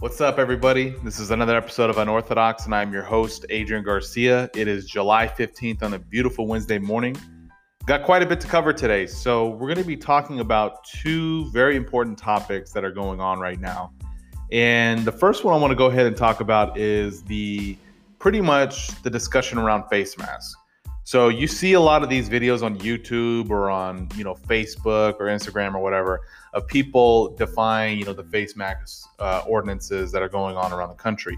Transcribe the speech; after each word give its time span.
What's 0.00 0.22
up, 0.22 0.38
everybody? 0.38 0.94
This 1.04 1.20
is 1.20 1.30
another 1.30 1.54
episode 1.54 1.90
of 1.90 1.98
Unorthodox, 1.98 2.64
and 2.64 2.74
I'm 2.74 2.90
your 2.90 3.02
host, 3.02 3.44
Adrian 3.50 3.84
Garcia. 3.84 4.48
It 4.54 4.66
is 4.66 4.86
July 4.86 5.28
15th 5.28 5.82
on 5.82 5.92
a 5.92 5.98
beautiful 5.98 6.46
Wednesday 6.46 6.78
morning. 6.78 7.14
Got 7.84 8.04
quite 8.04 8.22
a 8.22 8.26
bit 8.26 8.40
to 8.40 8.46
cover 8.46 8.72
today. 8.72 9.06
So, 9.06 9.50
we're 9.50 9.68
going 9.68 9.76
to 9.76 9.84
be 9.84 9.98
talking 9.98 10.40
about 10.40 10.84
two 10.84 11.50
very 11.50 11.76
important 11.76 12.16
topics 12.16 12.72
that 12.72 12.82
are 12.82 12.90
going 12.90 13.20
on 13.20 13.40
right 13.40 13.60
now. 13.60 13.92
And 14.50 15.04
the 15.04 15.12
first 15.12 15.44
one 15.44 15.52
I 15.52 15.58
want 15.58 15.72
to 15.72 15.76
go 15.76 15.86
ahead 15.86 16.06
and 16.06 16.16
talk 16.16 16.40
about 16.40 16.78
is 16.78 17.22
the 17.24 17.76
pretty 18.18 18.40
much 18.40 19.02
the 19.02 19.10
discussion 19.10 19.58
around 19.58 19.86
face 19.90 20.16
masks. 20.16 20.56
So 21.10 21.28
you 21.28 21.48
see 21.48 21.72
a 21.72 21.80
lot 21.80 22.04
of 22.04 22.08
these 22.08 22.28
videos 22.28 22.62
on 22.62 22.78
YouTube 22.78 23.50
or 23.50 23.68
on, 23.68 24.06
you 24.14 24.22
know, 24.22 24.36
Facebook 24.36 25.14
or 25.18 25.26
Instagram 25.26 25.74
or 25.74 25.80
whatever 25.80 26.20
of 26.54 26.68
people 26.68 27.34
defying, 27.34 27.98
you 27.98 28.04
know, 28.04 28.12
the 28.12 28.22
face 28.22 28.54
mask 28.54 29.08
uh, 29.18 29.42
ordinances 29.44 30.12
that 30.12 30.22
are 30.22 30.28
going 30.28 30.56
on 30.56 30.72
around 30.72 30.90
the 30.90 30.94
country. 30.94 31.36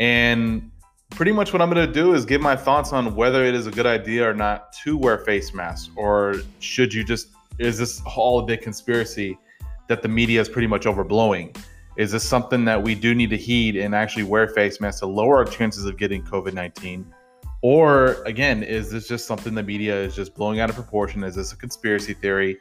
And 0.00 0.68
pretty 1.10 1.30
much 1.30 1.52
what 1.52 1.62
I'm 1.62 1.70
going 1.70 1.86
to 1.86 1.92
do 1.92 2.12
is 2.12 2.24
give 2.24 2.40
my 2.40 2.56
thoughts 2.56 2.92
on 2.92 3.14
whether 3.14 3.44
it 3.44 3.54
is 3.54 3.68
a 3.68 3.70
good 3.70 3.86
idea 3.86 4.28
or 4.28 4.34
not 4.34 4.72
to 4.82 4.98
wear 4.98 5.18
face 5.18 5.54
masks 5.54 5.90
or 5.94 6.34
should 6.58 6.92
you 6.92 7.04
just 7.04 7.28
is 7.60 7.78
this 7.78 8.02
all 8.04 8.40
a 8.40 8.42
big 8.44 8.62
conspiracy 8.62 9.38
that 9.86 10.02
the 10.02 10.08
media 10.08 10.40
is 10.40 10.48
pretty 10.48 10.66
much 10.66 10.86
overblowing? 10.86 11.56
Is 11.96 12.10
this 12.10 12.28
something 12.28 12.64
that 12.64 12.82
we 12.82 12.96
do 12.96 13.14
need 13.14 13.30
to 13.30 13.36
heed 13.36 13.76
and 13.76 13.94
actually 13.94 14.24
wear 14.24 14.48
face 14.48 14.80
masks 14.80 14.98
to 15.02 15.06
lower 15.06 15.36
our 15.36 15.44
chances 15.44 15.84
of 15.84 15.96
getting 15.98 16.24
COVID 16.24 16.52
19? 16.52 17.14
Or 17.62 18.22
again, 18.24 18.62
is 18.62 18.90
this 18.90 19.08
just 19.08 19.26
something 19.26 19.54
the 19.54 19.62
media 19.62 19.94
is 20.00 20.14
just 20.14 20.34
blowing 20.34 20.60
out 20.60 20.70
of 20.70 20.76
proportion? 20.76 21.24
Is 21.24 21.34
this 21.34 21.52
a 21.52 21.56
conspiracy 21.56 22.14
theory? 22.14 22.58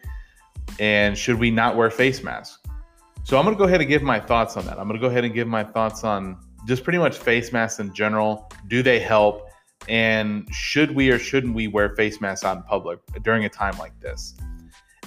And 0.79 1.17
should 1.17 1.39
we 1.39 1.51
not 1.51 1.75
wear 1.75 1.91
face 1.91 2.23
masks? 2.23 2.59
So 3.23 3.37
I'm 3.37 3.43
going 3.43 3.55
to 3.55 3.59
go 3.59 3.65
ahead 3.65 3.81
and 3.81 3.89
give 3.89 4.01
my 4.01 4.19
thoughts 4.19 4.57
on 4.57 4.65
that. 4.65 4.79
I'm 4.79 4.87
going 4.87 4.99
to 4.99 5.05
go 5.05 5.09
ahead 5.09 5.23
and 5.23 5.33
give 5.33 5.47
my 5.47 5.63
thoughts 5.63 6.03
on 6.03 6.37
just 6.65 6.83
pretty 6.83 6.99
much 6.99 7.17
face 7.17 7.51
masks 7.51 7.79
in 7.79 7.93
general. 7.93 8.49
Do 8.67 8.81
they 8.81 8.99
help? 8.99 9.49
And 9.87 10.47
should 10.51 10.91
we 10.91 11.09
or 11.09 11.19
shouldn't 11.19 11.53
we 11.53 11.67
wear 11.67 11.95
face 11.95 12.19
masks 12.19 12.43
out 12.43 12.57
in 12.57 12.63
public 12.63 12.99
during 13.23 13.45
a 13.45 13.49
time 13.49 13.77
like 13.77 13.97
this? 13.99 14.35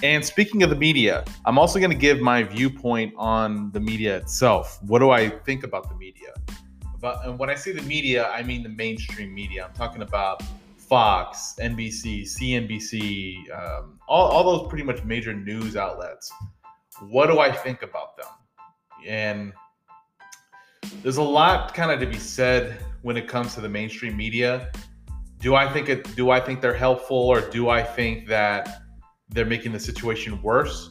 And 0.03 0.25
speaking 0.25 0.62
of 0.62 0.70
the 0.70 0.77
media, 0.77 1.25
I'm 1.45 1.59
also 1.59 1.79
going 1.79 1.91
to 1.91 1.97
give 1.97 2.20
my 2.20 2.42
viewpoint 2.42 3.12
on 3.19 3.70
the 3.73 3.81
media 3.81 4.17
itself. 4.17 4.79
What 4.83 5.01
do 5.01 5.11
I 5.11 5.29
think 5.29 5.64
about 5.64 5.91
the 5.91 5.97
media? 5.97 6.33
And 7.03 7.39
when 7.39 7.51
I 7.51 7.55
say 7.55 7.73
the 7.73 7.83
media, 7.83 8.29
I 8.29 8.43
mean 8.43 8.62
the 8.62 8.69
mainstream 8.69 9.34
media. 9.34 9.67
I'm 9.67 9.75
talking 9.75 10.03
about 10.03 10.43
Fox, 10.77 11.55
NBC, 11.61 12.23
CNBC, 12.23 13.51
um, 13.57 13.98
all, 14.09 14.29
all 14.29 14.59
those 14.59 14.69
pretty 14.69 14.84
much 14.84 15.05
major 15.05 15.33
news 15.33 15.77
outlets. 15.77 16.33
What 17.09 17.29
do 17.29 17.39
I 17.39 17.53
think 17.53 17.83
about 17.83 18.17
them? 18.17 18.27
And 19.07 19.53
there's 21.03 21.17
a 21.17 21.23
lot 21.23 21.73
kind 21.75 21.91
of 21.91 22.01
to 22.01 22.07
be 22.07 22.19
said 22.19 22.84
when 23.03 23.17
it 23.17 23.29
comes 23.29 23.55
to 23.55 23.61
the 23.61 23.69
mainstream 23.69 24.17
media. 24.17 24.70
Do 25.39 25.55
I 25.55 25.73
think 25.73 25.89
it? 25.89 26.14
Do 26.17 26.31
I 26.31 26.41
think 26.41 26.61
they're 26.61 26.75
helpful, 26.75 27.17
or 27.17 27.41
do 27.41 27.70
I 27.70 27.83
think 27.83 28.27
that 28.27 28.83
they're 29.31 29.47
making 29.47 29.73
the 29.73 29.81
situation 29.81 30.42
worse? 30.42 30.91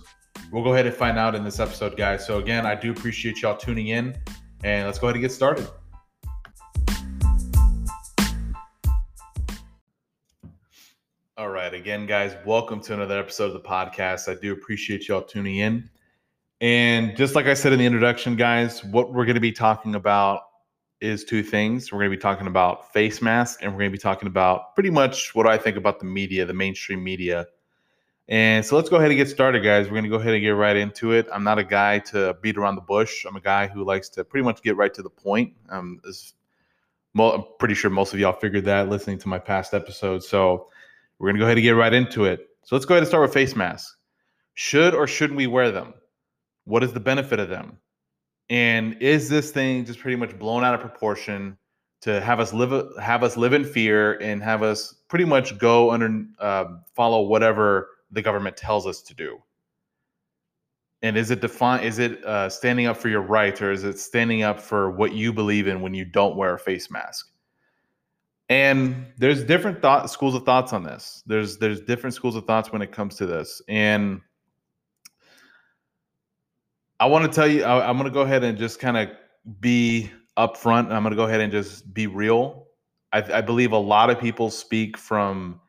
We'll 0.52 0.64
go 0.64 0.74
ahead 0.74 0.88
and 0.88 0.96
find 0.96 1.20
out 1.20 1.36
in 1.36 1.44
this 1.44 1.60
episode, 1.60 1.96
guys. 1.98 2.26
So 2.26 2.40
again, 2.40 2.66
I 2.66 2.74
do 2.74 2.90
appreciate 2.92 3.42
y'all 3.42 3.58
tuning 3.58 3.90
in, 3.90 4.18
and 4.64 4.88
let's 4.88 4.98
go 4.98 5.08
ahead 5.08 5.18
and 5.18 5.22
get 5.22 5.32
started. 5.32 5.68
All 11.40 11.48
right. 11.48 11.74
Again, 11.74 12.06
guys, 12.06 12.36
welcome 12.46 12.82
to 12.82 12.94
another 12.94 13.18
episode 13.18 13.46
of 13.46 13.54
the 13.54 13.62
podcast. 13.62 14.30
I 14.30 14.38
do 14.38 14.52
appreciate 14.52 15.08
y'all 15.08 15.22
tuning 15.22 15.56
in. 15.56 15.90
And 16.60 17.16
just 17.16 17.34
like 17.34 17.46
I 17.46 17.54
said 17.54 17.72
in 17.72 17.80
the 17.80 17.86
introduction, 17.86 18.36
guys, 18.36 18.84
what 18.84 19.14
we're 19.14 19.24
going 19.24 19.36
to 19.36 19.40
be 19.40 19.54
talking 19.54 19.96
about 19.96 20.42
is 21.00 21.24
two 21.24 21.42
things. 21.42 21.94
We're 21.94 22.00
going 22.00 22.12
to 22.12 22.18
be 22.18 22.22
talking 22.22 22.48
about 22.48 22.92
face 22.92 23.22
masks 23.22 23.64
and 23.64 23.72
we're 23.72 23.80
going 23.80 23.90
to 23.90 23.98
be 23.98 24.02
talking 24.02 24.28
about 24.28 24.76
pretty 24.76 24.90
much 24.90 25.34
what 25.34 25.48
I 25.48 25.58
think 25.58 25.78
about 25.78 26.00
the 26.00 26.06
media, 26.06 26.46
the 26.46 26.54
mainstream 26.54 27.02
media. 27.02 27.48
And 28.28 28.66
so 28.66 28.76
let's 28.76 28.90
go 28.90 28.98
ahead 28.98 29.10
and 29.10 29.18
get 29.18 29.30
started, 29.30 29.64
guys. 29.64 29.86
We're 29.86 29.92
going 29.92 30.04
to 30.04 30.10
go 30.10 30.18
ahead 30.18 30.34
and 30.34 30.42
get 30.42 30.50
right 30.50 30.76
into 30.76 31.14
it. 31.14 31.26
I'm 31.32 31.46
not 31.46 31.58
a 31.58 31.64
guy 31.64 32.00
to 32.00 32.36
beat 32.42 32.58
around 32.58 32.76
the 32.76 32.82
bush. 32.82 33.24
I'm 33.26 33.38
a 33.38 33.42
guy 33.42 33.68
who 33.68 33.86
likes 33.86 34.10
to 34.10 34.26
pretty 34.26 34.44
much 34.44 34.62
get 34.62 34.76
right 34.76 34.94
to 34.94 35.02
the 35.02 35.10
point. 35.10 35.54
Um, 35.70 36.02
I'm 37.18 37.44
pretty 37.60 37.76
sure 37.76 37.90
most 37.90 38.14
of 38.14 38.20
y'all 38.20 38.34
figured 38.34 38.66
that 38.66 38.90
listening 38.90 39.20
to 39.20 39.30
my 39.30 39.40
past 39.40 39.74
episodes. 39.74 40.28
So 40.28 40.68
we're 41.20 41.28
going 41.28 41.36
to 41.36 41.40
go 41.40 41.46
ahead 41.46 41.58
and 41.58 41.64
get 41.64 41.72
right 41.72 41.94
into 41.94 42.26
it. 42.26 42.48
So 42.64 42.76
let's 42.76 42.86
go 42.86 42.96
ahead 42.96 43.04
and 43.04 43.08
start 43.08 43.22
with 43.22 43.34
face 43.34 43.56
masks. 43.56 43.96
Should 44.54 44.94
or 44.94 45.08
shouldn't 45.08 45.38
we 45.38 45.48
wear 45.48 45.72
them? 45.72 45.94
What 46.66 46.84
is 46.84 46.94
the 46.94 47.00
benefit 47.00 47.40
of 47.40 47.50
them? 47.50 47.78
And 48.50 48.96
is 49.02 49.30
this 49.30 49.52
thing 49.52 49.86
just 49.86 50.00
pretty 50.00 50.16
much 50.16 50.38
blown 50.40 50.64
out 50.64 50.74
of 50.74 50.82
proportion 50.82 51.58
to 52.02 52.22
have 52.22 52.40
us 52.40 52.54
live 52.54 52.98
have 53.00 53.24
us 53.24 53.38
live 53.38 53.54
in 53.54 53.64
fear 53.64 54.14
and 54.20 54.42
have 54.42 54.64
us 54.64 54.96
pretty 55.08 55.26
much 55.26 55.58
go 55.58 55.92
under 55.92 56.26
uh, 56.40 56.66
follow 56.96 57.22
whatever 57.22 57.90
the 58.12 58.22
government 58.22 58.58
tells 58.58 58.88
us 58.88 59.02
to 59.04 59.14
do? 59.14 59.38
And 61.02 61.16
is 61.16 61.32
it 61.32 61.42
define 61.42 61.84
is 61.84 62.00
it 62.00 62.24
uh, 62.26 62.50
standing 62.50 62.88
up 62.88 62.98
for 62.98 63.10
your 63.10 63.22
rights 63.22 63.62
or 63.62 63.72
is 63.72 63.84
it 63.84 64.00
standing 64.00 64.42
up 64.44 64.60
for 64.60 64.92
what 64.92 65.14
you 65.14 65.32
believe 65.32 65.68
in 65.68 65.82
when 65.82 65.94
you 65.94 66.06
don't 66.06 66.36
wear 66.36 66.56
a 66.56 66.60
face 66.60 66.90
mask? 66.90 67.30
And 68.50 69.06
there's 69.18 69.44
different 69.44 69.82
thought 69.82 70.10
schools 70.10 70.34
of 70.34 70.44
thoughts 70.44 70.74
on 70.74 70.84
this. 70.84 71.24
There's 71.28 71.58
there's 71.58 71.82
different 71.82 72.16
schools 72.16 72.36
of 72.36 72.46
thoughts 72.46 72.72
when 72.72 72.82
it 72.82 72.92
comes 72.92 73.16
to 73.18 73.26
this. 73.26 73.62
And 73.68 74.22
i 77.02 77.06
want 77.06 77.24
to 77.24 77.32
tell 77.34 77.48
you 77.48 77.64
I, 77.64 77.90
am 77.90 77.96
going 77.98 78.10
to 78.10 78.14
go 78.14 78.22
ahead 78.22 78.44
and 78.44 78.58
just 78.58 78.80
kind 78.80 78.98
of 78.98 79.10
be 79.62 80.12
upfront 80.38 80.88
and 80.88 80.94
i'm 80.94 81.02
going 81.02 81.12
to 81.12 81.16
go 81.16 81.24
ahead 81.24 81.40
and 81.40 81.52
just 81.52 81.94
be 81.94 82.08
real. 82.08 82.66
I, 83.14 83.38
I 83.38 83.42
believe 83.42 83.72
a 83.72 83.78
lot 83.78 84.10
of 84.10 84.20
people 84.20 84.50
speak 84.50 84.98
from 84.98 85.62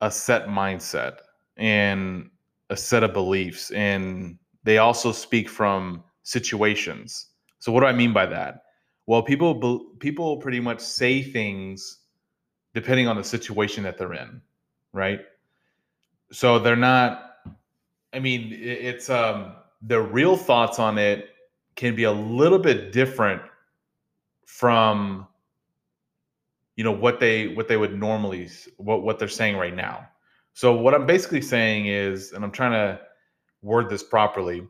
a 0.00 0.10
set 0.10 0.46
mindset 0.46 1.18
and 1.56 2.30
a 2.70 2.76
set 2.76 3.02
of 3.02 3.12
beliefs 3.12 3.70
and 3.70 4.38
they 4.62 4.78
also 4.78 5.12
speak 5.12 5.48
from 5.48 6.04
situations. 6.22 7.28
So 7.58 7.72
what 7.72 7.80
do 7.80 7.86
i 7.86 7.92
mean 7.92 8.12
by 8.12 8.26
that 8.26 8.65
well, 9.06 9.22
people 9.22 9.94
people 9.98 10.36
pretty 10.38 10.60
much 10.60 10.80
say 10.80 11.22
things 11.22 12.00
depending 12.74 13.08
on 13.08 13.16
the 13.16 13.24
situation 13.24 13.82
that 13.84 13.96
they're 13.96 14.14
in, 14.14 14.40
right? 14.92 15.20
So 16.32 16.58
they're 16.58 16.76
not. 16.76 17.22
I 18.12 18.18
mean, 18.18 18.52
it's 18.52 19.08
um 19.08 19.54
the 19.82 20.00
real 20.00 20.36
thoughts 20.36 20.78
on 20.78 20.98
it 20.98 21.30
can 21.76 21.94
be 21.94 22.04
a 22.04 22.12
little 22.12 22.58
bit 22.58 22.92
different 22.92 23.42
from 24.44 25.26
you 26.76 26.84
know 26.84 26.92
what 26.92 27.20
they 27.20 27.48
what 27.48 27.68
they 27.68 27.76
would 27.76 27.98
normally 27.98 28.48
what 28.76 29.02
what 29.02 29.18
they're 29.18 29.28
saying 29.28 29.56
right 29.56 29.74
now. 29.74 30.08
So 30.52 30.74
what 30.74 30.94
I'm 30.94 31.06
basically 31.06 31.42
saying 31.42 31.86
is, 31.86 32.32
and 32.32 32.42
I'm 32.42 32.50
trying 32.50 32.72
to 32.72 33.00
word 33.62 33.90
this 33.90 34.02
properly 34.02 34.66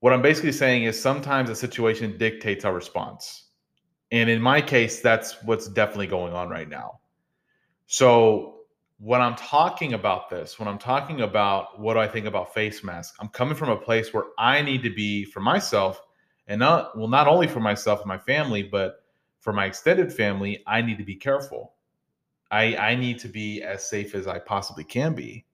what 0.00 0.12
I'm 0.12 0.22
basically 0.22 0.52
saying 0.52 0.84
is 0.84 1.00
sometimes 1.00 1.50
a 1.50 1.54
situation 1.54 2.18
dictates 2.18 2.64
our 2.64 2.74
response. 2.74 3.44
And 4.12 4.30
in 4.30 4.40
my 4.40 4.60
case, 4.60 5.00
that's 5.00 5.42
what's 5.42 5.68
definitely 5.68 6.06
going 6.06 6.32
on 6.32 6.48
right 6.48 6.68
now. 6.68 7.00
So 7.86 8.56
when 8.98 9.20
I'm 9.20 9.34
talking 9.36 9.94
about 9.94 10.30
this, 10.30 10.58
when 10.58 10.68
I'm 10.68 10.78
talking 10.78 11.22
about 11.22 11.80
what 11.80 11.96
I 11.96 12.06
think 12.06 12.26
about 12.26 12.54
face 12.54 12.84
masks, 12.84 13.16
I'm 13.20 13.28
coming 13.28 13.54
from 13.54 13.70
a 13.70 13.76
place 13.76 14.12
where 14.12 14.24
I 14.38 14.62
need 14.62 14.82
to 14.82 14.94
be 14.94 15.24
for 15.24 15.40
myself 15.40 16.00
and 16.46 16.60
not 16.60 16.96
well, 16.96 17.08
not 17.08 17.26
only 17.26 17.46
for 17.46 17.60
myself 17.60 18.00
and 18.00 18.08
my 18.08 18.18
family, 18.18 18.62
but 18.62 19.04
for 19.40 19.52
my 19.52 19.66
extended 19.66 20.12
family, 20.12 20.62
I 20.66 20.82
need 20.82 20.98
to 20.98 21.04
be 21.04 21.16
careful. 21.16 21.74
I, 22.50 22.76
I 22.76 22.94
need 22.94 23.18
to 23.20 23.28
be 23.28 23.62
as 23.62 23.88
safe 23.88 24.14
as 24.14 24.26
I 24.26 24.38
possibly 24.38 24.84
can 24.84 25.14
be. 25.14 25.45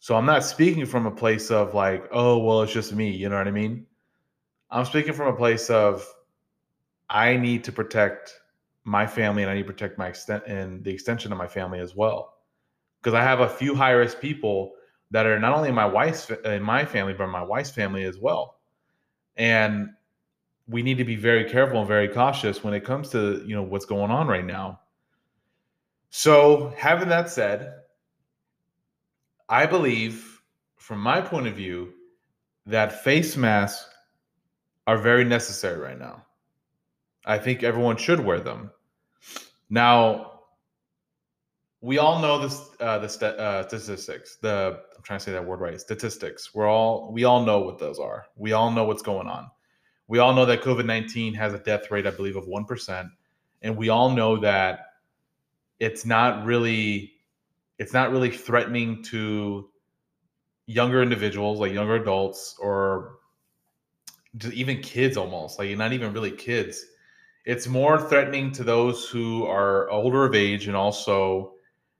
So 0.00 0.16
I'm 0.16 0.24
not 0.24 0.44
speaking 0.44 0.86
from 0.86 1.04
a 1.04 1.10
place 1.10 1.50
of 1.50 1.74
like, 1.74 2.08
oh, 2.10 2.38
well, 2.38 2.62
it's 2.62 2.72
just 2.72 2.94
me. 2.94 3.10
You 3.10 3.28
know 3.28 3.36
what 3.36 3.46
I 3.46 3.50
mean? 3.50 3.86
I'm 4.70 4.86
speaking 4.86 5.12
from 5.12 5.28
a 5.28 5.36
place 5.36 5.68
of 5.68 6.06
I 7.10 7.36
need 7.36 7.64
to 7.64 7.72
protect 7.72 8.32
my 8.84 9.06
family 9.06 9.42
and 9.42 9.50
I 9.50 9.54
need 9.54 9.66
to 9.66 9.72
protect 9.72 9.98
my 9.98 10.08
extent 10.08 10.44
and 10.46 10.82
the 10.82 10.90
extension 10.90 11.32
of 11.32 11.38
my 11.38 11.46
family 11.46 11.80
as 11.80 11.94
well. 11.94 12.38
Because 13.02 13.12
I 13.12 13.22
have 13.22 13.40
a 13.40 13.48
few 13.48 13.74
high 13.74 13.90
risk 13.90 14.20
people 14.20 14.72
that 15.10 15.26
are 15.26 15.38
not 15.38 15.52
only 15.52 15.68
in 15.68 15.74
my 15.74 15.86
wife's 15.86 16.30
in 16.30 16.62
my 16.62 16.86
family, 16.86 17.12
but 17.12 17.26
my 17.26 17.42
wife's 17.42 17.70
family 17.70 18.04
as 18.04 18.16
well. 18.16 18.56
And 19.36 19.90
we 20.66 20.82
need 20.82 20.96
to 20.96 21.04
be 21.04 21.16
very 21.16 21.44
careful 21.44 21.78
and 21.78 21.86
very 21.88 22.08
cautious 22.08 22.64
when 22.64 22.72
it 22.72 22.86
comes 22.86 23.10
to 23.10 23.44
you 23.46 23.54
know 23.54 23.62
what's 23.62 23.84
going 23.84 24.10
on 24.10 24.28
right 24.28 24.46
now. 24.46 24.80
So 26.08 26.72
having 26.78 27.10
that 27.10 27.28
said, 27.28 27.79
I 29.50 29.66
believe, 29.66 30.42
from 30.76 31.00
my 31.00 31.20
point 31.20 31.48
of 31.48 31.54
view, 31.54 31.92
that 32.66 33.02
face 33.02 33.36
masks 33.36 33.90
are 34.86 34.96
very 34.96 35.24
necessary 35.24 35.80
right 35.80 35.98
now. 35.98 36.24
I 37.26 37.36
think 37.36 37.62
everyone 37.62 37.96
should 37.96 38.20
wear 38.20 38.40
them. 38.40 38.70
Now, 39.68 40.40
we 41.80 41.98
all 41.98 42.20
know 42.20 42.38
this 42.38 42.70
uh, 42.78 42.98
the 42.98 43.08
st- 43.08 43.36
uh, 43.36 43.66
statistics. 43.66 44.36
The 44.36 44.80
I'm 44.96 45.02
trying 45.02 45.18
to 45.18 45.24
say 45.24 45.32
that 45.32 45.44
word 45.44 45.60
right. 45.60 45.80
Statistics. 45.80 46.54
We're 46.54 46.68
all 46.68 47.12
we 47.12 47.24
all 47.24 47.44
know 47.44 47.60
what 47.60 47.78
those 47.78 47.98
are. 47.98 48.26
We 48.36 48.52
all 48.52 48.70
know 48.70 48.84
what's 48.84 49.02
going 49.02 49.26
on. 49.26 49.50
We 50.06 50.18
all 50.18 50.34
know 50.34 50.44
that 50.46 50.62
COVID 50.62 50.86
19 50.86 51.34
has 51.34 51.54
a 51.54 51.58
death 51.58 51.90
rate, 51.90 52.06
I 52.06 52.10
believe, 52.10 52.36
of 52.36 52.46
1%. 52.46 53.10
And 53.62 53.76
we 53.76 53.88
all 53.88 54.10
know 54.10 54.36
that 54.38 54.86
it's 55.78 56.04
not 56.04 56.44
really 56.44 57.12
it's 57.80 57.94
not 57.94 58.12
really 58.12 58.30
threatening 58.30 59.02
to 59.04 59.70
younger 60.66 61.02
individuals 61.02 61.58
like 61.58 61.72
younger 61.72 61.96
adults 61.96 62.54
or 62.60 63.16
even 64.52 64.80
kids 64.82 65.16
almost 65.16 65.58
like 65.58 65.76
not 65.76 65.92
even 65.94 66.12
really 66.12 66.30
kids. 66.30 66.84
It's 67.46 67.66
more 67.66 67.98
threatening 67.98 68.52
to 68.52 68.62
those 68.62 69.08
who 69.08 69.46
are 69.46 69.90
older 69.90 70.26
of 70.26 70.34
age 70.34 70.68
and 70.68 70.76
also 70.76 71.54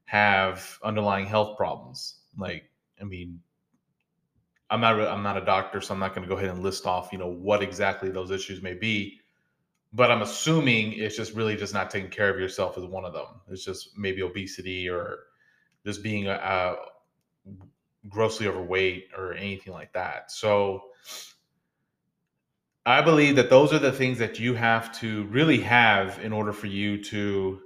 have 0.04 0.78
underlying 0.84 1.24
health 1.24 1.56
problems. 1.56 2.20
Like 2.38 2.70
i 3.00 3.04
mean 3.04 3.40
i'm 4.68 4.80
not 4.82 5.00
i'm 5.00 5.22
not 5.22 5.38
a 5.38 5.44
doctor 5.44 5.80
so 5.80 5.94
i'm 5.94 6.00
not 6.00 6.14
going 6.14 6.22
to 6.22 6.28
go 6.28 6.36
ahead 6.36 6.50
and 6.50 6.62
list 6.62 6.86
off 6.86 7.08
you 7.12 7.18
know 7.18 7.26
what 7.26 7.62
exactly 7.62 8.10
those 8.10 8.30
issues 8.30 8.62
may 8.62 8.74
be 8.74 9.18
but 9.94 10.10
i'm 10.10 10.22
assuming 10.22 10.92
it's 10.92 11.16
just 11.16 11.34
really 11.34 11.56
just 11.56 11.72
not 11.72 11.90
taking 11.90 12.10
care 12.10 12.28
of 12.28 12.38
yourself 12.38 12.76
as 12.78 12.84
one 12.84 13.04
of 13.04 13.12
them. 13.12 13.26
It's 13.48 13.64
just 13.64 13.98
maybe 13.98 14.22
obesity 14.22 14.88
or 14.88 15.18
just 15.84 16.02
being 16.02 16.28
uh, 16.28 16.76
grossly 18.08 18.46
overweight 18.46 19.08
or 19.16 19.34
anything 19.34 19.72
like 19.72 19.92
that 19.92 20.30
so 20.30 20.82
I 22.86 23.02
believe 23.02 23.36
that 23.36 23.50
those 23.50 23.72
are 23.72 23.78
the 23.78 23.92
things 23.92 24.18
that 24.18 24.38
you 24.38 24.54
have 24.54 24.98
to 25.00 25.24
really 25.24 25.60
have 25.60 26.18
in 26.20 26.32
order 26.32 26.52
for 26.52 26.66
you 26.66 27.02
to 27.04 27.60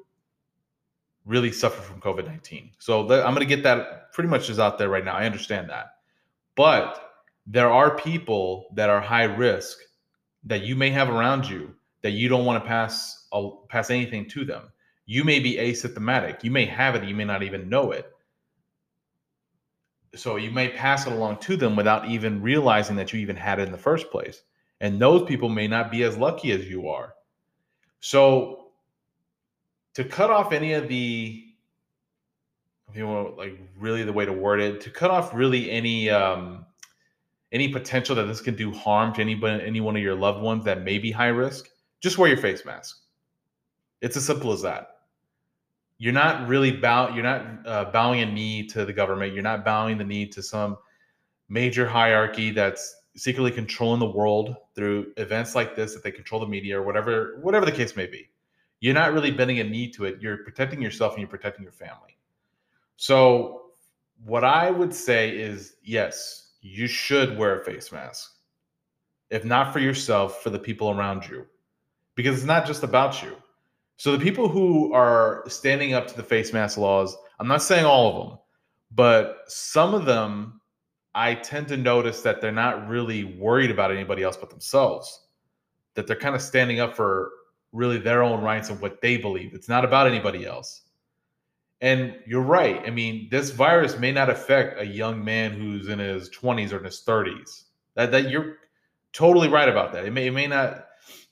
really 1.25 1.52
suffer 1.52 1.81
from 1.81 2.00
COVID 2.00 2.26
19. 2.26 2.72
So 2.78 3.00
I'm 3.00 3.34
going 3.34 3.37
to 3.37 3.46
get 3.46 3.62
that 3.62 4.12
pretty 4.12 4.28
much 4.28 4.50
is 4.50 4.58
out 4.58 4.78
there 4.78 4.88
right 4.88 5.05
now. 5.05 5.14
I 5.14 5.25
understand 5.25 5.70
that. 5.70 5.87
But 6.56 7.12
there 7.46 7.70
are 7.70 7.96
people 7.96 8.66
that 8.75 8.90
are 8.90 9.00
high 9.00 9.25
risk 9.25 9.78
that 10.44 10.62
you 10.62 10.76
may 10.76 10.90
have 10.90 11.08
around 11.08 11.49
you 11.49 11.75
that 12.02 12.11
you 12.11 12.28
don't 12.28 12.44
want 12.44 12.62
to 12.62 12.69
pass 12.69 13.26
pass 13.69 13.90
anything 13.90 14.28
to 14.31 14.44
them. 14.44 14.70
You 15.06 15.24
may 15.24 15.40
be 15.40 15.56
asymptomatic. 15.56 16.42
You 16.42 16.50
may 16.50 16.64
have 16.66 16.94
it, 16.94 17.04
you 17.04 17.14
may 17.14 17.24
not 17.24 17.42
even 17.42 17.68
know 17.68 17.92
it. 17.92 18.10
So 20.14 20.36
you 20.36 20.50
may 20.50 20.68
pass 20.68 21.06
it 21.06 21.12
along 21.12 21.38
to 21.38 21.56
them 21.56 21.76
without 21.76 22.08
even 22.08 22.40
realizing 22.40 22.96
that 22.96 23.12
you 23.12 23.18
even 23.20 23.36
had 23.36 23.58
it 23.58 23.66
in 23.66 23.72
the 23.72 23.78
first 23.78 24.10
place. 24.10 24.42
And 24.80 25.00
those 25.00 25.26
people 25.26 25.48
may 25.48 25.66
not 25.66 25.90
be 25.90 26.04
as 26.04 26.16
lucky 26.16 26.52
as 26.52 26.68
you 26.68 26.88
are. 26.88 27.14
So 28.00 28.64
to 29.94 30.04
cut 30.04 30.30
off 30.30 30.52
any 30.52 30.72
of 30.74 30.88
the 30.88 31.44
if 32.90 32.96
you 32.96 33.04
know 33.04 33.34
like 33.36 33.58
really 33.78 34.04
the 34.04 34.12
way 34.12 34.24
to 34.24 34.32
word 34.32 34.60
it 34.60 34.80
to 34.82 34.90
cut 34.90 35.10
off 35.10 35.32
really 35.34 35.70
any 35.70 36.10
um 36.10 36.66
any 37.52 37.68
potential 37.68 38.14
that 38.16 38.24
this 38.24 38.40
can 38.40 38.54
do 38.54 38.72
harm 38.72 39.12
to 39.14 39.20
anybody 39.20 39.64
any 39.64 39.80
one 39.80 39.96
of 39.96 40.02
your 40.02 40.14
loved 40.14 40.42
ones 40.42 40.64
that 40.64 40.82
may 40.82 40.98
be 40.98 41.10
high 41.10 41.28
risk 41.28 41.70
just 42.00 42.18
wear 42.18 42.28
your 42.28 42.38
face 42.38 42.64
mask 42.64 42.98
it's 44.00 44.16
as 44.16 44.24
simple 44.24 44.52
as 44.52 44.62
that 44.62 44.94
you're 45.99 46.12
not 46.12 46.49
really 46.49 46.73
bow 46.73 47.14
you're 47.14 47.23
not 47.23 47.67
uh, 47.67 47.85
bowing 47.87 48.20
a 48.20 48.26
knee 48.26 48.67
to 48.69 48.85
the 48.85 48.93
government. 48.93 49.32
You're 49.32 49.43
not 49.43 49.64
bowing 49.64 49.99
the 49.99 50.05
knee 50.05 50.26
to 50.29 50.43
some 50.43 50.76
major 51.49 51.87
hierarchy 51.88 52.50
that's 52.50 52.96
secretly 53.17 53.50
controlling 53.50 54.00
the 54.00 54.11
world 54.11 54.56
through 54.75 55.12
events 55.17 55.55
like 55.55 55.76
this 55.76 55.94
that 55.94 56.02
they 56.02 56.11
control 56.11 56.41
the 56.41 56.46
media 56.46 56.79
or 56.79 56.82
whatever 56.82 57.38
whatever 57.43 57.64
the 57.64 57.73
case 57.73 57.96
may 57.96 58.06
be. 58.06 58.31
You're 58.81 58.94
not 58.94 59.12
really 59.12 59.31
bending 59.31 59.61
a 59.61 59.64
knee 59.64 59.91
to 59.93 60.05
it. 60.05 60.20
You're 60.20 60.38
protecting 60.38 60.82
yourself 60.82 61.12
and 61.12 61.20
you're 61.20 61.29
protecting 61.29 61.62
your 61.62 61.73
family. 61.73 62.19
So 62.97 63.61
what 64.25 64.44
i 64.44 64.70
would 64.70 64.94
say 64.94 65.31
is 65.31 65.75
yes 65.82 66.52
you 66.62 66.87
should 66.87 67.37
wear 67.37 67.61
a 67.61 67.64
face 67.64 67.90
mask 67.93 68.35
if 69.31 69.44
not 69.44 69.73
for 69.73 69.81
yourself 69.81 70.43
for 70.43 70.50
the 70.50 70.58
people 70.58 70.90
around 70.90 71.29
you. 71.29 71.44
Because 72.14 72.37
it's 72.37 72.44
not 72.44 72.67
just 72.67 72.85
about 72.85 73.23
you 73.23 73.37
so 73.96 74.12
the 74.12 74.23
people 74.23 74.49
who 74.49 74.93
are 74.93 75.44
standing 75.49 75.94
up 75.94 76.06
to 76.06 76.17
the 76.17 76.23
face 76.23 76.52
mask 76.52 76.79
laws 76.79 77.17
i'm 77.41 77.49
not 77.49 77.62
saying 77.62 77.85
all 77.85 78.08
of 78.08 78.29
them 78.29 78.38
but 78.91 79.38
some 79.49 79.94
of 79.94 80.05
them 80.05 80.61
I 81.14 81.35
tend 81.35 81.69
to 81.69 81.76
notice 81.76 82.23
that 82.23 82.41
they're 82.41 82.52
not 82.52 82.88
really 82.88 83.25
worried 83.25 83.70
about 83.70 83.93
anybody 83.93 84.23
else 84.23 84.37
but 84.37 84.50
themselves. 84.50 85.26
That 85.94 86.06
they're 86.06 86.17
kind 86.17 86.35
of 86.35 86.43
standing 86.43 86.81
up 86.81 86.96
for 86.96 87.31
really 87.73 87.99
their 87.99 88.23
own 88.23 88.43
rights 88.43 88.70
and 88.70 88.81
what 88.81 89.00
they 89.00 89.17
believe. 89.17 89.55
It's 89.55 89.69
not 89.69 89.85
about 89.85 90.08
anybody 90.08 90.44
else. 90.44 90.82
And 91.81 92.17
you're 92.26 92.43
right. 92.43 92.82
I 92.85 92.90
mean, 92.90 93.29
this 93.31 93.50
virus 93.50 93.99
may 93.99 94.11
not 94.11 94.31
affect 94.31 94.81
a 94.81 94.87
young 94.87 95.25
man 95.25 95.52
who's 95.52 95.88
in 95.88 95.99
his 95.99 96.31
20s 96.31 96.73
or 96.73 96.79
in 96.79 96.85
his 96.85 97.02
30s. 97.06 97.64
That 97.94 98.11
that 98.11 98.31
you're 98.31 98.56
totally 99.12 99.49
right 99.49 99.69
about 99.69 99.93
that. 99.93 100.05
It 100.05 100.12
may 100.12 100.26
it 100.26 100.32
may 100.32 100.49
not 100.49 100.83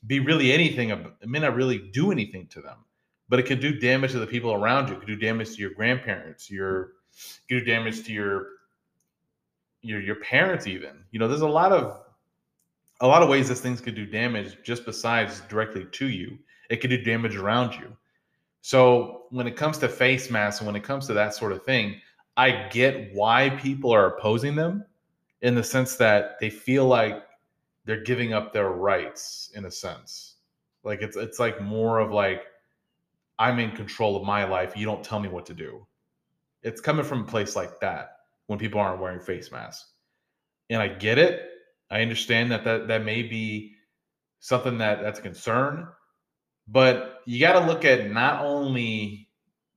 be 0.06 0.20
really 0.20 0.52
anything. 0.52 0.90
It 0.90 1.28
may 1.28 1.38
not 1.38 1.54
really 1.54 1.78
do 1.93 2.10
anything 2.12 2.46
to 2.49 2.60
them, 2.60 2.78
but 3.28 3.38
it 3.38 3.44
could 3.44 3.60
do 3.60 3.78
damage 3.78 4.12
to 4.12 4.19
the 4.19 4.26
people 4.26 4.52
around 4.52 4.88
you. 4.88 4.94
It 4.94 5.00
could 5.00 5.08
do 5.08 5.16
damage 5.16 5.54
to 5.54 5.60
your 5.60 5.75
grandparents. 5.75 6.50
Your 6.50 6.93
could 7.49 7.60
do 7.60 7.64
damage 7.64 8.04
to 8.04 8.12
your 8.12 8.46
your 9.82 10.00
your 10.00 10.16
parents 10.16 10.66
even 10.66 11.04
you 11.10 11.19
know 11.19 11.28
there's 11.28 11.40
a 11.43 11.49
lot 11.49 11.72
of 11.72 12.00
a 13.00 13.06
lot 13.06 13.22
of 13.22 13.28
ways 13.28 13.49
this 13.49 13.60
things 13.60 13.81
could 13.81 13.94
do 13.94 14.06
damage 14.06 14.56
just 14.62 14.84
besides 14.84 15.40
directly 15.49 15.84
to 15.93 16.08
you 16.08 16.38
it 16.70 16.76
could 16.76 16.90
do 16.90 17.02
damage 17.02 17.37
around 17.37 17.75
you 17.75 17.94
so 18.60 19.25
when 19.31 19.46
it 19.46 19.56
comes 19.56 19.78
to 19.78 19.88
face 19.88 20.31
masks 20.31 20.60
and 20.60 20.66
when 20.66 20.76
it 20.76 20.84
comes 20.84 21.06
to 21.06 21.12
that 21.12 21.34
sort 21.34 21.52
of 21.52 21.64
thing 21.64 22.00
i 22.37 22.69
get 22.69 23.12
why 23.12 23.50
people 23.50 23.93
are 23.93 24.16
opposing 24.16 24.55
them 24.55 24.84
in 25.43 25.55
the 25.55 25.64
sense 25.64 25.96
that 25.96 26.38
they 26.40 26.48
feel 26.48 26.87
like 26.87 27.25
they're 27.84 28.02
giving 28.02 28.32
up 28.32 28.52
their 28.52 28.70
rights 28.70 29.50
in 29.55 29.64
a 29.64 29.70
sense 29.70 30.37
like 30.84 31.02
it's 31.02 31.17
it's 31.17 31.38
like 31.38 31.61
more 31.61 31.99
of 31.99 32.11
like 32.11 32.44
i'm 33.38 33.58
in 33.58 33.70
control 33.73 34.17
of 34.17 34.25
my 34.25 34.44
life 34.44 34.76
you 34.76 34.84
don't 34.84 35.05
tell 35.05 35.20
me 35.20 35.29
what 35.29 35.46
to 35.46 35.55
do 35.55 35.87
it's 36.62 36.81
coming 36.81 37.05
from 37.05 37.23
a 37.23 37.25
place 37.25 37.56
like 37.56 37.81
that 37.81 38.17
when 38.46 38.58
people 38.58 38.81
aren't 38.81 39.00
wearing 39.00 39.20
face 39.20 39.50
masks. 39.50 39.93
And 40.70 40.81
I 40.81 40.88
get 40.88 41.19
it. 41.19 41.49
I 41.90 42.02
understand 42.02 42.50
that 42.52 42.64
that, 42.64 42.88
that 42.88 43.05
may 43.05 43.23
be 43.23 43.75
something 44.40 44.79
that 44.79 45.02
that's 45.02 45.19
a 45.19 45.23
concern, 45.23 45.88
but 46.69 47.20
you 47.26 47.40
got 47.40 47.58
to 47.61 47.67
look 47.67 47.84
at 47.84 48.11
not 48.11 48.44
only 48.44 49.29